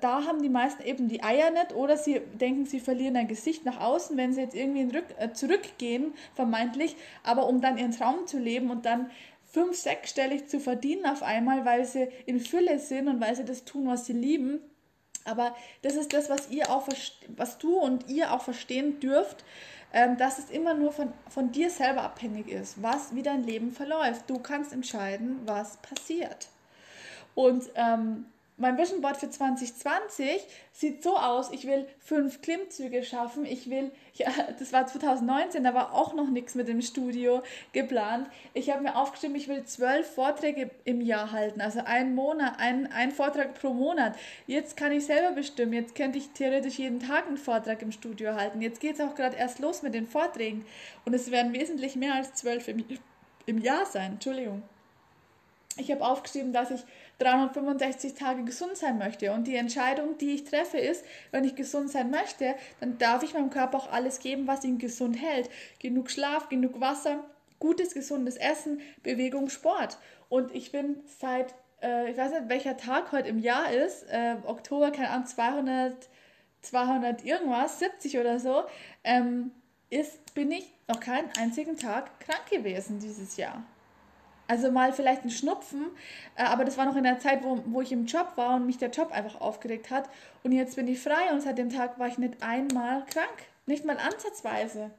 da, 0.00 0.24
haben 0.24 0.40
die 0.42 0.48
meisten 0.48 0.82
eben 0.84 1.08
die 1.08 1.22
Eier 1.22 1.50
nicht 1.50 1.74
oder 1.74 1.96
sie 1.96 2.20
denken, 2.34 2.64
sie 2.64 2.78
verlieren 2.78 3.16
ein 3.16 3.28
Gesicht 3.28 3.64
nach 3.64 3.80
außen, 3.80 4.16
wenn 4.16 4.32
sie 4.32 4.40
jetzt 4.40 4.54
irgendwie 4.54 4.96
äh, 5.18 5.32
zurückgehen, 5.32 6.14
vermeintlich, 6.34 6.96
aber 7.24 7.48
um 7.48 7.60
dann 7.60 7.76
ihren 7.76 7.90
Traum 7.90 8.26
zu 8.26 8.38
leben 8.38 8.70
und 8.70 8.86
dann 8.86 9.10
fünf, 9.50 9.76
sechsstellig 9.76 10.46
zu 10.46 10.60
verdienen 10.60 11.06
auf 11.06 11.22
einmal, 11.22 11.64
weil 11.64 11.84
sie 11.84 12.08
in 12.26 12.40
Fülle 12.40 12.78
sind 12.78 13.08
und 13.08 13.20
weil 13.20 13.34
sie 13.34 13.44
das 13.44 13.64
tun, 13.64 13.86
was 13.86 14.06
sie 14.06 14.12
lieben. 14.12 14.60
Aber 15.24 15.56
das 15.82 15.94
ist 15.96 16.12
das, 16.12 16.28
was 16.28 16.50
ihr 16.50 16.70
auch 16.70 16.86
was 17.28 17.58
du 17.58 17.78
und 17.78 18.08
ihr 18.08 18.32
auch 18.32 18.42
verstehen 18.42 19.00
dürft, 19.00 19.44
dass 20.18 20.38
es 20.38 20.50
immer 20.50 20.74
nur 20.74 20.92
von, 20.92 21.12
von 21.28 21.52
dir 21.52 21.70
selber 21.70 22.02
abhängig 22.02 22.48
ist, 22.48 22.82
was, 22.82 23.14
wie 23.14 23.22
dein 23.22 23.44
Leben 23.44 23.70
verläuft. 23.70 24.28
Du 24.28 24.38
kannst 24.40 24.72
entscheiden, 24.72 25.40
was 25.44 25.76
passiert. 25.76 26.48
Und 27.34 27.70
ähm, 27.76 28.26
mein 28.56 28.78
Vision 28.78 29.00
Board 29.00 29.16
für 29.16 29.28
2020 29.28 30.40
sieht 30.72 31.02
so 31.02 31.16
aus, 31.16 31.50
ich 31.50 31.66
will 31.66 31.88
fünf 31.98 32.40
Klimmzüge 32.40 33.02
schaffen. 33.02 33.44
Ich 33.44 33.68
will, 33.68 33.90
ja, 34.14 34.28
das 34.58 34.72
war 34.72 34.86
2019, 34.86 35.64
da 35.64 35.74
war 35.74 35.92
auch 35.92 36.14
noch 36.14 36.28
nichts 36.28 36.54
mit 36.54 36.68
dem 36.68 36.80
Studio 36.80 37.42
geplant. 37.72 38.28
Ich 38.52 38.70
habe 38.70 38.82
mir 38.82 38.96
aufgeschrieben, 38.96 39.34
ich 39.34 39.48
will 39.48 39.64
zwölf 39.64 40.08
Vorträge 40.14 40.70
im 40.84 41.00
Jahr 41.00 41.32
halten, 41.32 41.60
also 41.60 41.80
einen 41.80 42.14
Monat, 42.14 42.54
ein, 42.58 42.90
ein 42.92 43.10
Vortrag 43.10 43.54
pro 43.54 43.72
Monat. 43.72 44.16
Jetzt 44.46 44.76
kann 44.76 44.92
ich 44.92 45.04
selber 45.04 45.32
bestimmen, 45.34 45.72
jetzt 45.72 45.96
könnte 45.96 46.18
ich 46.18 46.30
theoretisch 46.30 46.78
jeden 46.78 47.00
Tag 47.00 47.26
einen 47.26 47.38
Vortrag 47.38 47.82
im 47.82 47.90
Studio 47.90 48.34
halten. 48.34 48.62
Jetzt 48.62 48.80
geht 48.80 48.94
es 48.94 49.00
auch 49.00 49.16
gerade 49.16 49.36
erst 49.36 49.58
los 49.58 49.82
mit 49.82 49.94
den 49.94 50.06
Vorträgen 50.06 50.64
und 51.04 51.12
es 51.12 51.32
werden 51.32 51.52
wesentlich 51.52 51.96
mehr 51.96 52.14
als 52.14 52.34
zwölf 52.34 52.68
im, 52.68 52.84
im 53.46 53.58
Jahr 53.58 53.84
sein. 53.86 54.12
Entschuldigung. 54.12 54.62
Ich 55.76 55.90
habe 55.90 56.04
aufgeschrieben, 56.04 56.52
dass 56.52 56.70
ich 56.70 56.80
365 57.18 58.14
Tage 58.14 58.44
gesund 58.44 58.76
sein 58.76 58.98
möchte. 58.98 59.32
Und 59.32 59.46
die 59.46 59.56
Entscheidung, 59.56 60.18
die 60.18 60.34
ich 60.34 60.44
treffe, 60.44 60.78
ist, 60.78 61.04
wenn 61.30 61.44
ich 61.44 61.54
gesund 61.54 61.90
sein 61.90 62.10
möchte, 62.10 62.54
dann 62.80 62.98
darf 62.98 63.22
ich 63.22 63.34
meinem 63.34 63.50
Körper 63.50 63.78
auch 63.78 63.92
alles 63.92 64.18
geben, 64.18 64.46
was 64.46 64.64
ihn 64.64 64.78
gesund 64.78 65.20
hält. 65.20 65.48
Genug 65.78 66.10
Schlaf, 66.10 66.48
genug 66.48 66.80
Wasser, 66.80 67.24
gutes, 67.58 67.94
gesundes 67.94 68.36
Essen, 68.36 68.80
Bewegung, 69.02 69.48
Sport. 69.48 69.98
Und 70.28 70.54
ich 70.54 70.72
bin 70.72 70.96
seit, 71.20 71.54
äh, 71.82 72.10
ich 72.10 72.16
weiß 72.16 72.32
nicht, 72.32 72.48
welcher 72.48 72.76
Tag 72.76 73.12
heute 73.12 73.28
im 73.28 73.38
Jahr 73.38 73.70
ist, 73.70 74.04
äh, 74.10 74.36
Oktober, 74.44 74.90
keine 74.90 75.10
Ahnung, 75.10 75.26
200, 75.26 76.08
200 76.62 77.24
irgendwas, 77.24 77.78
70 77.78 78.18
oder 78.18 78.38
so, 78.40 78.64
ähm, 79.04 79.52
ist, 79.90 80.34
bin 80.34 80.50
ich 80.50 80.72
noch 80.88 81.00
keinen 81.00 81.30
einzigen 81.38 81.76
Tag 81.76 82.18
krank 82.20 82.46
gewesen 82.50 82.98
dieses 82.98 83.36
Jahr. 83.36 83.62
Also 84.46 84.70
mal 84.70 84.92
vielleicht 84.92 85.24
ein 85.24 85.30
Schnupfen, 85.30 85.86
äh, 86.36 86.42
aber 86.42 86.64
das 86.64 86.76
war 86.76 86.84
noch 86.84 86.96
in 86.96 87.04
der 87.04 87.18
Zeit, 87.18 87.42
wo, 87.42 87.62
wo 87.66 87.80
ich 87.80 87.92
im 87.92 88.06
Job 88.06 88.32
war 88.36 88.56
und 88.56 88.66
mich 88.66 88.78
der 88.78 88.90
Job 88.90 89.10
einfach 89.10 89.40
aufgeregt 89.40 89.90
hat. 89.90 90.08
Und 90.42 90.52
jetzt 90.52 90.76
bin 90.76 90.86
ich 90.86 91.00
frei 91.00 91.32
und 91.32 91.40
seit 91.40 91.58
dem 91.58 91.70
Tag 91.70 91.98
war 91.98 92.08
ich 92.08 92.18
nicht 92.18 92.42
einmal 92.42 93.04
krank. 93.06 93.46
Nicht 93.66 93.84
mal 93.84 93.96
ansatzweise. 93.96 94.90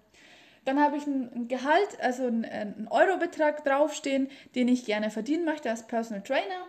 Dann 0.65 0.79
habe 0.81 0.97
ich 0.97 1.05
ein 1.05 1.47
Gehalt, 1.47 2.01
also 2.01 2.25
einen 2.25 2.88
Eurobetrag 2.89 3.63
draufstehen, 3.63 4.29
den 4.55 4.67
ich 4.67 4.86
gerne 4.86 5.12
verdienen 5.12 5.45
möchte 5.45 5.69
als 5.69 5.86
Personal 5.86 6.23
Trainer. 6.23 6.65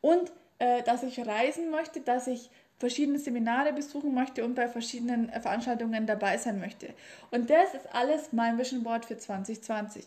Und 0.00 0.32
äh, 0.58 0.82
dass 0.82 1.02
ich 1.02 1.26
reisen 1.26 1.70
möchte, 1.70 2.00
dass 2.00 2.26
ich 2.26 2.50
verschiedene 2.78 3.18
Seminare 3.18 3.72
besuchen 3.72 4.14
möchte 4.14 4.44
und 4.44 4.54
bei 4.54 4.68
verschiedenen 4.68 5.28
äh, 5.30 5.40
Veranstaltungen 5.40 6.06
dabei 6.06 6.38
sein 6.38 6.60
möchte. 6.60 6.94
Und 7.30 7.50
das 7.50 7.74
ist 7.74 7.92
alles 7.92 8.32
mein 8.32 8.56
Vision 8.56 8.84
Board 8.84 9.04
für 9.04 9.18
2020. 9.18 10.04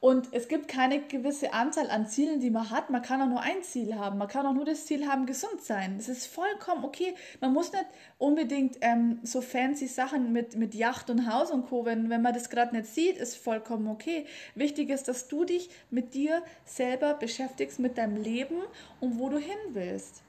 Und 0.00 0.28
es 0.32 0.48
gibt 0.48 0.68
keine 0.68 1.00
gewisse 1.00 1.52
Anzahl 1.52 1.90
an 1.90 2.06
Zielen, 2.06 2.40
die 2.40 2.50
man 2.50 2.70
hat. 2.70 2.90
Man 2.90 3.02
kann 3.02 3.22
auch 3.22 3.28
nur 3.28 3.40
ein 3.40 3.62
Ziel 3.62 3.94
haben. 3.96 4.18
Man 4.18 4.28
kann 4.28 4.46
auch 4.46 4.52
nur 4.52 4.64
das 4.64 4.86
Ziel 4.86 5.06
haben, 5.06 5.24
gesund 5.26 5.62
sein. 5.62 5.94
Das 5.96 6.08
ist 6.08 6.26
vollkommen 6.26 6.84
okay. 6.84 7.14
Man 7.40 7.52
muss 7.52 7.72
nicht 7.72 7.86
unbedingt 8.18 8.78
ähm, 8.80 9.20
so 9.22 9.40
fancy 9.40 9.86
Sachen 9.86 10.32
mit, 10.32 10.56
mit 10.56 10.74
Yacht 10.74 11.10
und 11.10 11.30
Haus 11.30 11.50
und 11.50 11.68
Co. 11.68 11.84
Wenn, 11.84 12.10
wenn 12.10 12.22
man 12.22 12.34
das 12.34 12.50
gerade 12.50 12.74
nicht 12.74 12.88
sieht, 12.88 13.16
ist 13.16 13.36
vollkommen 13.36 13.88
okay. 13.88 14.26
Wichtig 14.54 14.90
ist, 14.90 15.08
dass 15.08 15.28
du 15.28 15.44
dich 15.44 15.70
mit 15.90 16.14
dir 16.14 16.42
selber 16.64 17.14
beschäftigst, 17.14 17.78
mit 17.78 17.96
deinem 17.96 18.16
Leben 18.16 18.56
und 19.00 19.18
wo 19.18 19.28
du 19.28 19.38
hin 19.38 19.56
willst. 19.72 20.23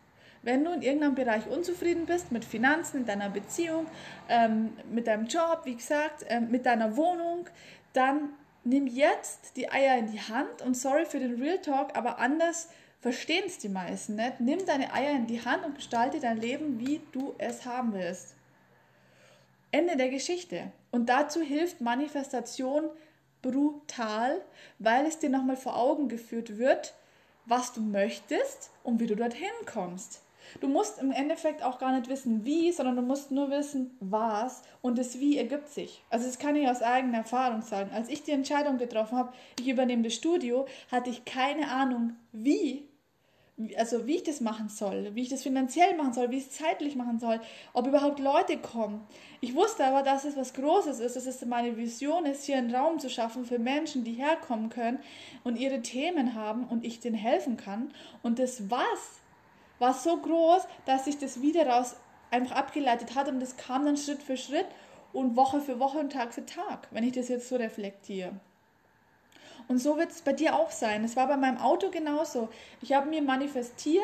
Wenn 0.46 0.64
du 0.64 0.72
in 0.74 0.84
irgendeinem 0.84 1.16
Bereich 1.16 1.48
unzufrieden 1.48 2.06
bist, 2.06 2.32
mit 2.32 2.46
Finanzen, 2.46 2.98
in 2.98 3.06
deiner 3.08 3.30
Beziehung, 3.30 3.88
ähm, 4.30 4.74
mit 4.92 5.08
deinem 5.08 5.26
Job, 5.26 5.62
wie 5.64 5.74
gesagt, 5.74 6.24
ähm, 6.30 6.52
mit 6.52 6.68
deiner 6.68 6.96
Wohnung, 6.96 7.50
dann 7.94 8.30
nimm 8.64 8.86
jetzt 8.86 9.58
die 9.58 9.72
Eier 9.72 9.98
in 9.98 10.12
die 10.12 10.22
Hand 10.22 10.62
und 10.64 10.78
sorry 10.78 11.06
für 11.06 11.18
den 11.18 11.42
Real 11.42 11.58
Talk, 11.58 11.98
aber 11.98 12.20
anders 12.20 12.70
verstehen 13.02 13.46
es 13.48 13.58
die 13.58 13.70
meisten 13.70 14.18
nicht. 14.18 14.40
Nimm 14.40 14.64
deine 14.68 14.94
Eier 14.94 15.16
in 15.16 15.26
die 15.26 15.44
Hand 15.44 15.66
und 15.66 15.78
gestalte 15.78 16.20
dein 16.20 16.38
Leben, 16.38 16.80
wie 16.80 17.02
du 17.12 17.34
es 17.40 17.66
haben 17.66 17.94
willst. 17.94 18.36
Ende 19.72 19.98
der 19.98 20.10
Geschichte. 20.10 20.72
Und 20.92 21.10
dazu 21.10 21.42
hilft 21.42 21.82
Manifestation 21.82 22.92
brutal, 23.42 24.42
weil 24.78 25.08
es 25.08 25.18
dir 25.18 25.32
nochmal 25.32 25.58
vor 25.58 25.76
Augen 25.76 26.08
geführt 26.08 26.60
wird, 26.60 26.94
was 27.48 27.74
du 27.74 27.82
möchtest 27.82 28.70
und 28.84 29.00
wie 29.00 29.08
du 29.08 29.16
dorthin 29.16 29.50
kommst. 29.66 30.22
Du 30.62 30.68
musst 30.68 31.00
im 31.00 31.12
Endeffekt 31.12 31.64
auch 31.64 31.80
gar 31.80 31.98
nicht 31.98 32.10
wissen, 32.10 32.46
wie, 32.46 32.72
sondern 32.72 32.96
du 32.96 33.02
musst 33.02 33.32
nur 33.32 33.50
wissen, 33.50 33.96
was 34.00 34.62
und 34.82 34.98
das 34.98 35.20
Wie 35.20 35.38
ergibt 35.38 35.70
sich. 35.70 36.04
Also 36.10 36.26
das 36.26 36.40
kann 36.40 36.56
ich 36.56 36.68
aus 36.68 36.82
eigener 36.82 37.20
Erfahrung 37.20 37.62
sagen. 37.62 37.92
Als 37.94 38.10
ich 38.10 38.24
die 38.24 38.32
Entscheidung 38.32 38.78
getroffen 38.78 39.18
habe, 39.18 39.34
ich 39.60 39.68
übernehme 39.68 40.04
das 40.04 40.14
Studio, 40.14 40.66
hatte 40.92 41.10
ich 41.10 41.26
keine 41.26 41.70
Ahnung, 41.70 42.16
wie, 42.32 42.88
also 43.78 44.06
wie 44.06 44.16
ich 44.16 44.24
das 44.24 44.42
machen 44.42 44.70
soll, 44.70 45.12
wie 45.14 45.22
ich 45.22 45.30
das 45.30 45.44
finanziell 45.44 45.96
machen 45.96 46.14
soll, 46.14 46.30
wie 46.32 46.38
ich 46.38 46.48
es 46.48 46.52
zeitlich 46.52 46.96
machen 46.96 47.20
soll, 47.20 47.40
ob 47.74 47.88
überhaupt 47.88 48.20
Leute 48.20 48.58
kommen. 48.58 49.06
Ich 49.42 49.56
wusste 49.56 49.86
aber, 49.86 50.04
dass 50.04 50.26
es 50.26 50.36
was 50.36 50.54
Großes 50.54 51.00
ist, 51.00 51.16
dass 51.16 51.26
es 51.26 51.46
meine 51.46 51.78
Vision 51.78 52.26
ist, 52.26 52.46
hier 52.46 52.58
einen 52.58 52.74
Raum 52.74 53.00
zu 53.00 53.10
schaffen 53.10 53.46
für 53.46 53.60
Menschen, 53.60 54.04
die 54.04 54.14
herkommen 54.14 54.70
können 54.70 55.00
und 55.44 55.58
ihre 55.58 55.82
Themen 55.82 56.36
haben 56.36 56.66
und 56.66 56.84
ich 56.84 57.00
denen 57.00 57.16
helfen 57.16 57.58
kann. 57.58 57.94
Und 58.24 58.40
das 58.40 58.70
was 58.70 59.22
war 59.80 59.94
so 59.94 60.18
groß, 60.18 60.64
dass 60.86 61.06
sich 61.06 61.18
das 61.18 61.42
wieder 61.42 61.68
raus 61.68 61.96
einfach 62.32 62.56
abgeleitet 62.56 63.16
hat 63.16 63.28
und 63.28 63.40
das 63.40 63.58
kam 63.58 63.86
dann 63.86 63.98
Schritt 63.98 64.22
für 64.22 64.38
Schritt 64.38 64.68
und 65.14 65.36
Woche 65.36 65.62
für 65.62 65.80
Woche 65.80 65.98
und 65.98 66.12
Tag 66.12 66.34
für 66.34 66.46
Tag, 66.46 66.88
wenn 66.92 67.04
ich 67.04 67.14
das 67.14 67.30
jetzt 67.30 67.50
so 67.50 67.56
reflektiere. 67.56 68.34
Und 69.68 69.80
so 69.80 69.98
wird 69.98 70.12
es 70.12 70.22
bei 70.22 70.34
dir 70.34 70.56
auch 70.56 70.72
sein. 70.72 71.04
Es 71.04 71.16
war 71.16 71.28
bei 71.28 71.38
meinem 71.38 71.58
Auto 71.58 71.90
genauso. 71.90 72.50
Ich 72.82 72.94
habe 72.94 73.10
mir 73.10 73.22
manifestiert 73.22 74.04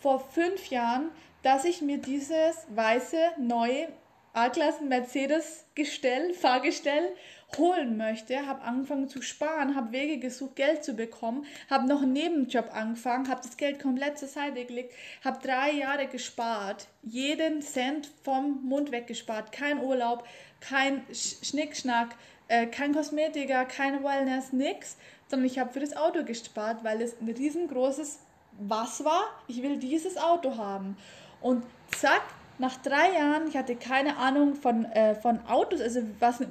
vor 0.00 0.20
fünf 0.20 0.68
Jahren, 0.68 1.10
dass 1.42 1.64
ich 1.64 1.80
mir 1.80 1.98
dieses 1.98 2.66
weiße, 2.74 3.18
neue 3.38 3.88
A-Klassen 4.36 4.88
Mercedes-Gestell, 4.88 6.34
Fahrgestell 6.34 7.14
holen 7.56 7.96
möchte, 7.96 8.46
habe 8.46 8.60
angefangen 8.60 9.08
zu 9.08 9.22
sparen, 9.22 9.74
habe 9.74 9.92
Wege 9.92 10.18
gesucht, 10.18 10.56
Geld 10.56 10.84
zu 10.84 10.92
bekommen, 10.92 11.46
habe 11.70 11.88
noch 11.88 12.02
einen 12.02 12.12
Nebenjob 12.12 12.68
angefangen, 12.70 13.30
habe 13.30 13.40
das 13.42 13.56
Geld 13.56 13.80
komplett 13.80 14.18
zur 14.18 14.28
Seite 14.28 14.66
gelegt, 14.66 14.92
habe 15.24 15.38
drei 15.42 15.70
Jahre 15.70 16.06
gespart, 16.06 16.86
jeden 17.02 17.62
Cent 17.62 18.10
vom 18.24 18.62
Mund 18.62 18.92
weggespart, 18.92 19.52
kein 19.52 19.80
Urlaub, 19.80 20.26
kein 20.60 21.02
Schnickschnack, 21.14 22.14
äh, 22.48 22.66
kein 22.66 22.92
Kosmetiker, 22.92 23.64
kein 23.64 24.04
Wellness, 24.04 24.52
nix, 24.52 24.98
sondern 25.28 25.46
ich 25.46 25.58
habe 25.58 25.72
für 25.72 25.80
das 25.80 25.96
Auto 25.96 26.24
gespart, 26.24 26.84
weil 26.84 27.00
es 27.00 27.18
ein 27.22 27.28
riesengroßes 27.30 28.18
Was 28.58 29.02
war, 29.02 29.22
ich 29.48 29.62
will 29.62 29.78
dieses 29.78 30.18
Auto 30.18 30.58
haben. 30.58 30.98
Und 31.40 31.64
zack, 31.90 32.22
nach 32.58 32.76
drei 32.76 33.12
Jahren, 33.18 33.48
ich 33.48 33.56
hatte 33.56 33.76
keine 33.76 34.16
Ahnung 34.16 34.54
von, 34.54 34.84
äh, 34.86 35.14
von 35.14 35.40
Autos, 35.46 35.80
also 35.80 36.00
was, 36.20 36.42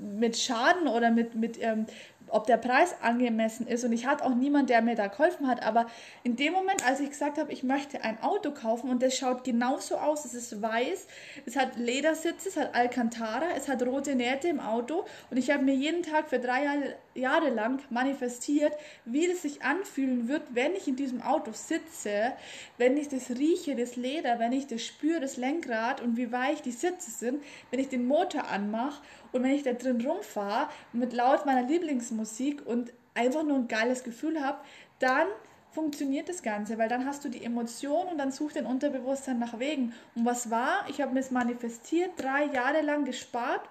mit 0.00 0.36
Schaden 0.36 0.88
oder 0.88 1.10
mit, 1.10 1.34
mit 1.34 1.58
ähm, 1.62 1.86
ob 2.30 2.46
der 2.46 2.56
Preis 2.56 2.94
angemessen 3.02 3.66
ist. 3.66 3.84
Und 3.84 3.92
ich 3.92 4.06
hatte 4.06 4.24
auch 4.24 4.34
niemanden, 4.34 4.68
der 4.68 4.82
mir 4.82 4.94
da 4.94 5.08
geholfen 5.08 5.46
hat. 5.48 5.62
Aber 5.62 5.86
in 6.22 6.36
dem 6.36 6.52
Moment, 6.52 6.86
als 6.86 7.00
ich 7.00 7.10
gesagt 7.10 7.38
habe, 7.38 7.52
ich 7.52 7.62
möchte 7.62 8.02
ein 8.02 8.22
Auto 8.22 8.50
kaufen 8.52 8.90
und 8.90 9.02
das 9.02 9.16
schaut 9.16 9.44
genauso 9.44 9.96
aus, 9.96 10.24
es 10.24 10.34
ist 10.34 10.60
weiß, 10.60 11.06
es 11.46 11.56
hat 11.56 11.76
Ledersitze, 11.76 12.48
es 12.48 12.56
hat 12.56 12.74
Alcantara, 12.74 13.46
es 13.56 13.68
hat 13.68 13.82
rote 13.82 14.14
Nähte 14.14 14.48
im 14.48 14.60
Auto 14.60 15.04
und 15.30 15.36
ich 15.36 15.50
habe 15.50 15.64
mir 15.64 15.74
jeden 15.74 16.02
Tag 16.02 16.28
für 16.28 16.38
drei 16.38 16.64
Jahre, 16.64 16.94
Jahre 17.14 17.50
lang 17.50 17.80
manifestiert, 17.90 18.72
wie 19.04 19.26
das 19.26 19.42
sich 19.42 19.62
anfühlen 19.62 20.28
wird, 20.28 20.42
wenn 20.50 20.74
ich 20.74 20.86
in 20.86 20.96
diesem 20.96 21.22
Auto 21.22 21.52
sitze, 21.52 22.32
wenn 22.78 22.96
ich 22.96 23.08
das 23.08 23.30
rieche, 23.30 23.74
das 23.74 23.96
Leder, 23.96 24.38
wenn 24.38 24.52
ich 24.52 24.66
das 24.66 24.82
spüre, 24.82 25.20
das 25.20 25.36
Lenkrad 25.36 26.00
und 26.00 26.16
wie 26.16 26.30
weich 26.30 26.62
die 26.62 26.72
Sitze 26.72 27.10
sind, 27.10 27.42
wenn 27.70 27.80
ich 27.80 27.88
den 27.88 28.06
Motor 28.06 28.48
anmache 28.48 29.02
und 29.32 29.42
wenn 29.42 29.52
ich 29.52 29.62
da 29.62 29.72
drin 29.72 30.04
rumfahre 30.04 30.68
mit 30.92 31.12
laut 31.12 31.46
meiner 31.46 31.66
Lieblingsmusik 31.66 32.66
und 32.66 32.92
einfach 33.14 33.42
nur 33.42 33.56
ein 33.56 33.68
geiles 33.68 34.04
Gefühl 34.04 34.42
habe, 34.42 34.58
dann 34.98 35.26
funktioniert 35.72 36.28
das 36.28 36.42
Ganze, 36.42 36.78
weil 36.78 36.88
dann 36.88 37.06
hast 37.06 37.24
du 37.24 37.28
die 37.28 37.44
Emotion 37.44 38.08
und 38.08 38.18
dann 38.18 38.32
sucht 38.32 38.56
dein 38.56 38.66
Unterbewusstsein 38.66 39.38
nach 39.38 39.58
Wegen. 39.58 39.94
Und 40.14 40.24
was 40.24 40.50
war? 40.50 40.84
Ich 40.88 41.00
habe 41.00 41.12
mir 41.12 41.20
es 41.20 41.30
manifestiert, 41.30 42.10
drei 42.16 42.46
Jahre 42.46 42.82
lang 42.82 43.04
gespart 43.04 43.68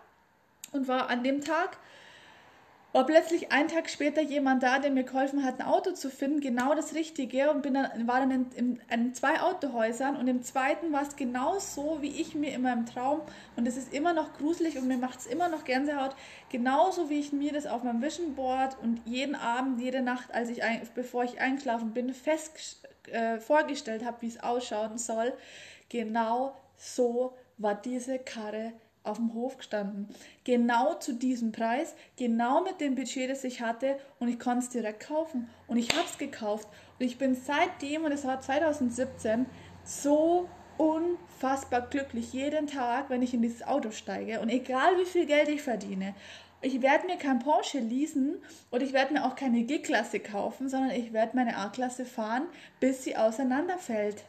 und 0.71 0.87
war 0.87 1.09
an 1.09 1.23
dem 1.23 1.41
Tag 1.41 1.77
war 2.91 3.05
plötzlich 3.05 3.51
einen 3.51 3.67
Tag 3.67 3.87
später 3.89 4.21
jemand 4.21 4.63
da, 4.63 4.79
der 4.79 4.89
mir 4.89 5.03
geholfen 5.03 5.43
hat, 5.43 5.59
ein 5.59 5.65
Auto 5.65 5.91
zu 5.91 6.09
finden, 6.09 6.41
genau 6.41 6.73
das 6.73 6.95
Richtige. 6.95 7.51
Und 7.51 7.61
bin 7.61 7.75
dann, 7.75 8.07
war 8.07 8.19
dann 8.19 8.31
in, 8.31 8.51
in, 8.55 8.81
in 8.91 9.13
zwei 9.13 9.41
Autohäusern. 9.41 10.15
Und 10.15 10.27
im 10.27 10.41
zweiten 10.41 10.91
war 10.91 11.03
es 11.03 11.15
genau 11.15 11.59
so, 11.59 12.01
wie 12.01 12.19
ich 12.19 12.33
mir 12.33 12.53
in 12.53 12.63
meinem 12.63 12.87
Traum 12.87 13.21
und 13.55 13.67
es 13.67 13.77
ist 13.77 13.93
immer 13.93 14.13
noch 14.13 14.33
gruselig 14.33 14.77
und 14.77 14.87
mir 14.87 14.97
macht 14.97 15.19
es 15.19 15.25
immer 15.25 15.49
noch 15.49 15.65
Gänsehaut, 15.65 16.15
genauso 16.49 17.09
wie 17.09 17.19
ich 17.19 17.31
mir 17.31 17.51
das 17.51 17.67
auf 17.67 17.83
meinem 17.83 18.01
Vision 18.01 18.35
Board 18.35 18.77
und 18.81 19.01
jeden 19.05 19.35
Abend, 19.35 19.79
jede 19.79 20.01
Nacht, 20.01 20.33
als 20.33 20.49
ich 20.49 20.63
ein, 20.63 20.81
bevor 20.95 21.23
ich 21.23 21.39
einschlafen 21.39 21.91
bin, 21.91 22.13
fest 22.13 22.87
äh, 23.11 23.39
vorgestellt 23.39 24.05
habe, 24.05 24.21
wie 24.21 24.27
es 24.27 24.41
ausschauen 24.41 24.97
soll, 24.97 25.33
genau 25.89 26.55
so 26.77 27.33
war 27.57 27.75
diese 27.75 28.17
Karre 28.17 28.73
auf 29.03 29.17
dem 29.17 29.33
Hof 29.33 29.57
gestanden. 29.57 30.07
Genau 30.43 30.95
zu 30.95 31.13
diesem 31.13 31.51
Preis, 31.51 31.95
genau 32.17 32.63
mit 32.63 32.81
dem 32.81 32.95
Budget, 32.95 33.29
das 33.29 33.43
ich 33.43 33.61
hatte 33.61 33.97
und 34.19 34.27
ich 34.27 34.39
konnte 34.39 34.65
es 34.65 34.69
direkt 34.69 35.07
kaufen. 35.07 35.49
Und 35.67 35.77
ich 35.77 35.89
habe 35.95 36.07
es 36.07 36.17
gekauft. 36.17 36.67
Und 36.99 37.05
ich 37.05 37.17
bin 37.17 37.35
seitdem, 37.35 38.05
und 38.05 38.11
es 38.11 38.25
war 38.25 38.41
2017, 38.41 39.45
so 39.83 40.49
unfassbar 40.77 41.81
glücklich 41.89 42.31
jeden 42.33 42.67
Tag, 42.67 43.09
wenn 43.09 43.21
ich 43.21 43.33
in 43.33 43.41
dieses 43.41 43.63
Auto 43.63 43.91
steige. 43.91 44.39
Und 44.39 44.49
egal 44.49 44.97
wie 44.97 45.05
viel 45.05 45.25
Geld 45.25 45.49
ich 45.49 45.61
verdiene, 45.61 46.15
ich 46.61 46.81
werde 46.81 47.05
mir 47.05 47.17
kein 47.17 47.39
Porsche 47.39 47.79
leasen 47.79 48.35
und 48.69 48.83
ich 48.83 48.91
werde 48.91 49.13
mir 49.13 49.25
auch 49.25 49.35
keine 49.35 49.63
G-Klasse 49.63 50.19
kaufen, 50.19 50.67
sondern 50.67 50.91
ich 50.91 51.13
werde 51.13 51.35
meine 51.35 51.57
A-Klasse 51.57 52.05
fahren, 52.05 52.47
bis 52.81 53.03
sie 53.03 53.15
auseinanderfällt 53.15 54.25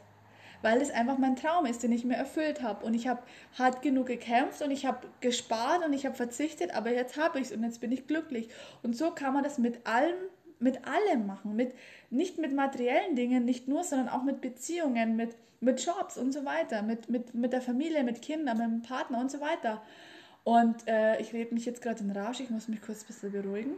weil 0.61 0.81
es 0.81 0.91
einfach 0.91 1.17
mein 1.17 1.35
Traum 1.35 1.65
ist, 1.65 1.83
den 1.83 1.91
ich 1.91 2.05
mir 2.05 2.15
erfüllt 2.15 2.61
habe. 2.61 2.85
Und 2.85 2.93
ich 2.93 3.07
habe 3.07 3.21
hart 3.57 3.81
genug 3.81 4.07
gekämpft 4.07 4.61
und 4.61 4.71
ich 4.71 4.85
habe 4.85 5.07
gespart 5.19 5.85
und 5.85 5.93
ich 5.93 6.05
habe 6.05 6.15
verzichtet, 6.15 6.73
aber 6.75 6.91
jetzt 6.91 7.17
habe 7.17 7.39
ich 7.39 7.47
es 7.47 7.51
und 7.51 7.63
jetzt 7.63 7.81
bin 7.81 7.91
ich 7.91 8.07
glücklich. 8.07 8.49
Und 8.83 8.95
so 8.95 9.11
kann 9.11 9.33
man 9.33 9.43
das 9.43 9.57
mit 9.57 9.85
allem 9.87 10.15
mit 10.61 10.85
allem 10.85 11.25
machen, 11.25 11.55
mit 11.55 11.73
nicht 12.11 12.37
mit 12.37 12.53
materiellen 12.53 13.15
Dingen, 13.15 13.45
nicht 13.45 13.67
nur, 13.67 13.83
sondern 13.83 14.09
auch 14.09 14.21
mit 14.21 14.41
Beziehungen, 14.41 15.15
mit, 15.15 15.35
mit 15.59 15.83
Jobs 15.83 16.17
und 16.17 16.31
so 16.31 16.45
weiter, 16.45 16.83
mit, 16.83 17.09
mit, 17.09 17.33
mit 17.33 17.51
der 17.51 17.61
Familie, 17.61 18.03
mit 18.03 18.21
Kindern, 18.21 18.57
mit 18.57 18.67
dem 18.67 18.81
Partner 18.83 19.19
und 19.19 19.31
so 19.31 19.41
weiter. 19.41 19.81
Und 20.43 20.87
äh, 20.87 21.19
ich 21.19 21.33
rede 21.33 21.53
mich 21.53 21.65
jetzt 21.65 21.81
gerade 21.81 22.03
in 22.03 22.11
Rausch, 22.11 22.39
ich 22.39 22.51
muss 22.51 22.67
mich 22.67 22.81
kurz 22.81 23.01
ein 23.01 23.07
bisschen 23.07 23.31
beruhigen. 23.31 23.73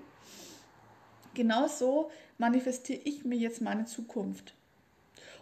Genau 1.34 1.68
so 1.68 2.12
manifestiere 2.38 3.00
ich 3.06 3.26
mir 3.26 3.38
jetzt 3.38 3.62
meine 3.62 3.86
Zukunft. 3.86 4.54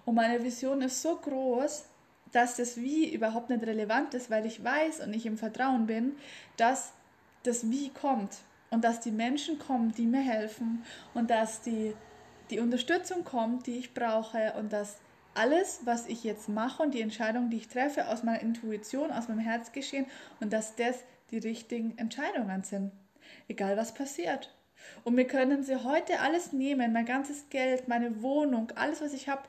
Und 0.05 0.15
meine 0.15 0.43
Vision 0.43 0.81
ist 0.81 1.01
so 1.01 1.15
groß, 1.15 1.85
dass 2.31 2.55
das 2.55 2.77
Wie 2.77 3.13
überhaupt 3.13 3.49
nicht 3.49 3.65
relevant 3.65 4.13
ist, 4.13 4.29
weil 4.29 4.45
ich 4.45 4.63
weiß 4.63 5.01
und 5.01 5.13
ich 5.13 5.25
im 5.25 5.37
Vertrauen 5.37 5.85
bin, 5.85 6.13
dass 6.57 6.93
das 7.43 7.69
Wie 7.69 7.89
kommt 7.89 8.37
und 8.69 8.83
dass 8.83 8.99
die 8.99 9.11
Menschen 9.11 9.59
kommen, 9.59 9.91
die 9.91 10.05
mir 10.05 10.21
helfen 10.21 10.83
und 11.13 11.29
dass 11.29 11.61
die, 11.61 11.93
die 12.49 12.59
Unterstützung 12.59 13.23
kommt, 13.23 13.67
die 13.67 13.77
ich 13.77 13.93
brauche 13.93 14.53
und 14.57 14.71
dass 14.71 14.97
alles, 15.33 15.81
was 15.85 16.07
ich 16.07 16.23
jetzt 16.23 16.49
mache 16.49 16.83
und 16.83 16.93
die 16.93 17.01
Entscheidungen, 17.01 17.49
die 17.49 17.57
ich 17.57 17.67
treffe, 17.67 18.07
aus 18.07 18.23
meiner 18.23 18.41
Intuition, 18.41 19.11
aus 19.11 19.27
meinem 19.27 19.39
Herz 19.39 19.71
geschehen 19.71 20.05
und 20.39 20.51
dass 20.51 20.75
das 20.75 21.03
die 21.31 21.37
richtigen 21.37 21.97
Entscheidungen 21.97 22.63
sind, 22.63 22.91
egal 23.47 23.77
was 23.77 23.93
passiert. 23.93 24.53
Und 25.03 25.15
wir 25.15 25.27
können 25.27 25.63
sie 25.63 25.83
heute 25.83 26.19
alles 26.19 26.53
nehmen, 26.53 26.91
mein 26.91 27.05
ganzes 27.05 27.49
Geld, 27.49 27.87
meine 27.87 28.21
Wohnung, 28.21 28.71
alles, 28.75 29.01
was 29.01 29.13
ich 29.13 29.29
habe, 29.29 29.43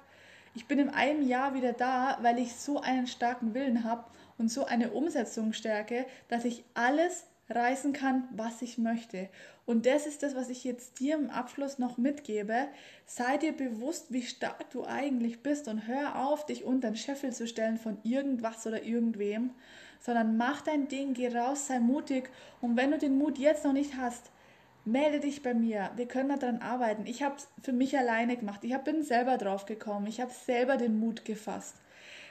Ich 0.54 0.66
bin 0.66 0.78
in 0.78 0.90
einem 0.90 1.26
Jahr 1.26 1.54
wieder 1.54 1.72
da, 1.72 2.18
weil 2.20 2.38
ich 2.38 2.54
so 2.54 2.80
einen 2.80 3.06
starken 3.06 3.54
Willen 3.54 3.84
habe 3.84 4.04
und 4.36 4.50
so 4.50 4.66
eine 4.66 4.90
Umsetzungsstärke, 4.90 6.04
dass 6.28 6.44
ich 6.44 6.64
alles 6.74 7.24
reißen 7.48 7.92
kann, 7.92 8.28
was 8.32 8.62
ich 8.62 8.78
möchte. 8.78 9.28
Und 9.64 9.86
das 9.86 10.06
ist 10.06 10.22
das, 10.22 10.34
was 10.34 10.48
ich 10.48 10.64
jetzt 10.64 11.00
dir 11.00 11.14
im 11.14 11.30
Abschluss 11.30 11.78
noch 11.78 11.96
mitgebe. 11.96 12.68
Sei 13.06 13.36
dir 13.36 13.52
bewusst, 13.52 14.12
wie 14.12 14.22
stark 14.22 14.70
du 14.70 14.84
eigentlich 14.84 15.42
bist 15.42 15.68
und 15.68 15.86
hör 15.86 16.26
auf, 16.26 16.46
dich 16.46 16.64
unter 16.64 16.90
den 16.90 16.96
Scheffel 16.96 17.32
zu 17.32 17.46
stellen 17.46 17.78
von 17.78 17.98
irgendwas 18.02 18.66
oder 18.66 18.82
irgendwem, 18.82 19.50
sondern 20.00 20.36
mach 20.36 20.62
dein 20.62 20.88
Ding, 20.88 21.14
geh 21.14 21.28
raus, 21.28 21.66
sei 21.66 21.78
mutig. 21.78 22.30
Und 22.60 22.76
wenn 22.76 22.90
du 22.90 22.98
den 22.98 23.16
Mut 23.16 23.38
jetzt 23.38 23.64
noch 23.64 23.72
nicht 23.72 23.96
hast, 23.96 24.30
melde 24.84 25.20
dich 25.20 25.42
bei 25.42 25.54
mir. 25.54 25.90
Wir 25.96 26.06
können 26.06 26.38
daran 26.38 26.60
arbeiten. 26.60 27.06
Ich 27.06 27.22
habe 27.22 27.36
es 27.36 27.48
für 27.62 27.72
mich 27.72 27.96
alleine 27.96 28.36
gemacht. 28.36 28.60
Ich 28.62 28.72
hab, 28.72 28.84
bin 28.84 29.02
selber 29.02 29.38
drauf 29.38 29.66
gekommen. 29.66 30.06
Ich 30.06 30.20
habe 30.20 30.32
selber 30.32 30.76
den 30.76 30.98
Mut 30.98 31.24
gefasst. 31.24 31.76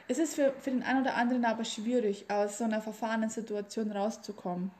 Es 0.07 0.17
ist 0.17 0.35
für, 0.35 0.53
für 0.59 0.71
den 0.71 0.83
einen 0.83 1.01
oder 1.01 1.15
anderen 1.15 1.45
aber 1.45 1.63
schwierig, 1.63 2.25
aus 2.29 2.57
so 2.57 2.65
einer 2.65 2.81
verfahrenen 2.81 3.29
Situation 3.29 3.91
rauszukommen. 3.91 4.71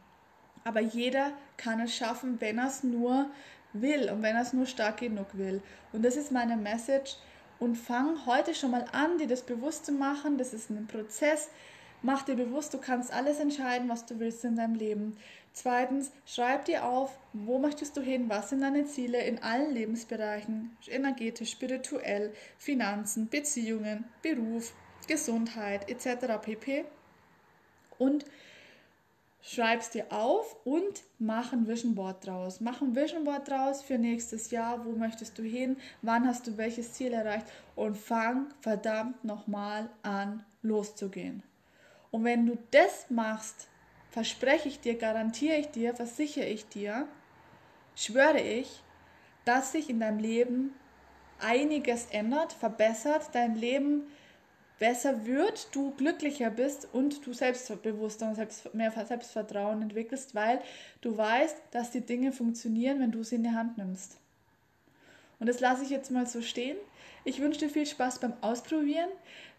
Aber 0.64 0.82
jeder 0.82 1.32
kann 1.58 1.80
es 1.80 1.96
schaffen, 1.96 2.40
wenn 2.42 2.58
er 2.58 2.68
es 2.68 2.84
nur 2.84 3.28
will 3.74 4.10
und 4.10 4.22
wenn 4.22 4.36
er 4.36 4.42
es 4.42 4.54
nur 4.54 4.66
stark 4.66 4.98
genug 4.98 5.28
will. 5.34 5.62
Und 5.94 6.04
das 6.04 6.18
ist 6.18 6.32
meine 6.32 6.58
Message. 6.58 7.16
Und 7.60 7.76
fang 7.76 8.26
heute 8.26 8.56
schon 8.56 8.72
mal 8.72 8.86
an, 8.92 9.20
dir 9.20 9.28
das 9.28 9.44
bewusst 9.44 9.86
zu 9.86 9.92
machen. 9.92 10.38
Das 10.38 10.54
ist 10.54 10.70
ein 10.70 10.88
Prozess. 10.88 11.50
Mach 12.04 12.24
dir 12.24 12.36
bewusst, 12.36 12.74
du 12.74 12.80
kannst 12.80 13.14
alles 13.14 13.40
entscheiden, 13.40 13.88
was 13.88 14.08
du 14.08 14.20
willst 14.20 14.44
in 14.44 14.56
deinem 14.56 14.74
Leben. 14.74 15.18
Zweitens, 15.54 16.12
schreib 16.26 16.66
dir 16.66 16.86
auf, 16.86 17.16
wo 17.34 17.60
möchtest 17.60 17.96
du 17.96 18.02
hin, 18.02 18.28
was 18.28 18.50
sind 18.50 18.62
deine 18.62 18.86
Ziele 18.86 19.22
in 19.24 19.44
allen 19.44 19.72
Lebensbereichen, 19.72 20.76
energetisch, 20.88 21.52
spirituell, 21.52 22.34
Finanzen, 22.58 23.30
Beziehungen, 23.30 24.06
Beruf, 24.24 24.74
Gesundheit 25.08 25.90
etc. 25.90 26.42
pp. 26.42 26.86
Und 28.00 28.26
schreib 29.44 29.82
es 29.82 29.92
dir 29.92 30.12
auf 30.12 30.56
und 30.66 31.04
mach 31.20 31.54
ein 31.54 31.68
Vision 31.68 31.94
Board 31.94 32.26
draus. 32.26 32.62
Mach 32.62 32.82
ein 32.82 32.96
Vision 32.96 33.26
Board 33.26 33.48
draus 33.48 33.84
für 33.84 34.00
nächstes 34.00 34.50
Jahr. 34.50 34.86
Wo 34.86 34.94
möchtest 34.94 35.38
du 35.38 35.44
hin? 35.44 35.78
Wann 36.02 36.26
hast 36.26 36.48
du 36.48 36.58
welches 36.58 36.94
Ziel 36.94 37.14
erreicht? 37.14 37.46
Und 37.76 37.96
fang 37.96 38.48
verdammt 38.62 39.24
nochmal 39.24 39.90
an, 40.02 40.44
loszugehen. 40.64 41.44
Und 42.12 42.26
wenn 42.26 42.46
du 42.46 42.58
das 42.72 43.10
machst, 43.10 43.68
verspreche 44.12 44.68
ich 44.68 44.80
dir, 44.80 44.98
garantiere 44.98 45.58
ich 45.58 45.68
dir, 45.72 45.96
versichere 45.96 46.46
ich 46.46 46.68
dir, 46.68 47.08
schwöre 47.96 48.42
ich, 48.42 48.82
dass 49.46 49.72
sich 49.72 49.90
in 49.90 50.00
deinem 50.00 50.20
Leben 50.20 50.76
einiges 51.40 52.06
ändert, 52.12 52.54
verbessert, 52.54 53.30
dein 53.34 53.56
Leben 53.56 54.04
besser 54.80 55.26
wird, 55.26 55.74
du 55.76 55.92
glücklicher 55.92 56.50
bist 56.50 56.88
und 56.92 57.26
du 57.26 57.34
selbstbewusster 57.34 58.30
und 58.30 58.36
selbst, 58.36 58.74
mehr 58.74 58.92
Selbstvertrauen 58.92 59.82
entwickelst, 59.82 60.34
weil 60.34 60.60
du 61.02 61.16
weißt, 61.16 61.56
dass 61.72 61.92
die 61.92 62.02
Dinge 62.02 62.32
funktionieren, 62.32 63.00
wenn 63.00 63.12
du 63.12 63.24
sie 63.24 63.36
in 63.36 63.44
die 63.44 63.52
Hand 63.52 63.78
nimmst. 63.78 64.18
Und 65.40 65.48
das 65.48 65.60
lasse 65.60 65.84
ich 65.84 65.90
jetzt 65.90 66.12
mal 66.12 66.26
so 66.26 66.42
stehen. 66.42 66.78
Ich 67.24 67.40
wünsche 67.40 67.60
dir 67.60 67.70
viel 67.70 67.86
Spaß 67.86 68.20
beim 68.20 68.34
Ausprobieren. 68.42 69.10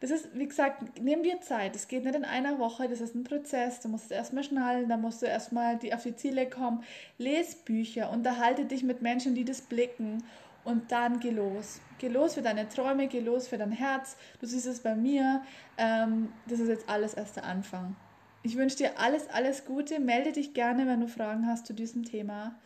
Das 0.01 0.11
ist, 0.11 0.31
wie 0.35 0.47
gesagt, 0.47 0.99
nimm 1.01 1.23
dir 1.23 1.41
Zeit. 1.41 1.77
Es 1.77 1.87
geht 1.87 2.05
nicht 2.05 2.17
in 2.17 2.25
einer 2.25 2.59
Woche, 2.59 2.89
das 2.89 3.01
ist 3.01 3.15
ein 3.15 3.23
Prozess. 3.23 3.79
Du 3.79 3.89
musst 3.89 4.07
es 4.07 4.11
erstmal 4.11 4.43
schnallen, 4.43 4.89
da 4.89 4.97
musst 4.97 5.23
du 5.23 5.27
erstmal 5.27 5.79
auf 5.93 6.03
die 6.03 6.17
Ziele 6.17 6.51
kommen. 6.51 6.83
Lies 7.19 7.55
Bücher, 7.55 8.11
unterhalte 8.11 8.65
dich 8.65 8.83
mit 8.83 9.01
Menschen, 9.01 9.37
die 9.37 9.45
das 9.45 9.61
blicken 9.61 10.25
und 10.65 10.91
dann 10.91 11.21
geh 11.21 11.31
los. 11.31 11.81
Geh 11.99 12.09
los 12.09 12.35
für 12.35 12.43
deine 12.43 12.69
Träume, 12.69 13.07
geh 13.07 13.21
los 13.21 13.47
für 13.47 13.59
dein 13.59 13.71
Herz. 13.71 14.17
Du 14.41 14.47
siehst 14.47 14.67
es 14.67 14.81
bei 14.81 14.97
mir. 14.97 15.43
Ähm, 15.79 16.33
das 16.49 16.59
ist 16.59 16.69
jetzt 16.69 16.89
alles 16.89 17.15
erst 17.15 17.37
der 17.37 17.45
Anfang. 17.45 17.95
Ich 18.43 18.57
wünsche 18.57 18.79
dir 18.79 18.99
alles, 18.99 19.29
alles 19.31 19.65
Gute. 19.65 20.01
Melde 20.01 20.33
dich 20.33 20.53
gerne, 20.53 20.87
wenn 20.89 21.01
du 21.01 21.07
Fragen 21.07 21.47
hast 21.47 21.67
zu 21.67 21.75
diesem 21.75 22.05
Thema. 22.05 22.57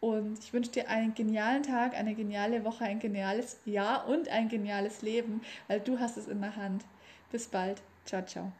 Und 0.00 0.38
ich 0.38 0.52
wünsche 0.52 0.70
dir 0.70 0.88
einen 0.88 1.14
genialen 1.14 1.62
Tag, 1.62 1.94
eine 1.94 2.14
geniale 2.14 2.64
Woche, 2.64 2.84
ein 2.84 3.00
geniales 3.00 3.58
Jahr 3.64 4.06
und 4.08 4.28
ein 4.28 4.48
geniales 4.48 5.02
Leben, 5.02 5.40
weil 5.66 5.80
du 5.80 5.98
hast 5.98 6.16
es 6.16 6.28
in 6.28 6.40
der 6.40 6.56
Hand. 6.56 6.84
Bis 7.32 7.48
bald. 7.48 7.82
Ciao, 8.04 8.24
ciao. 8.24 8.52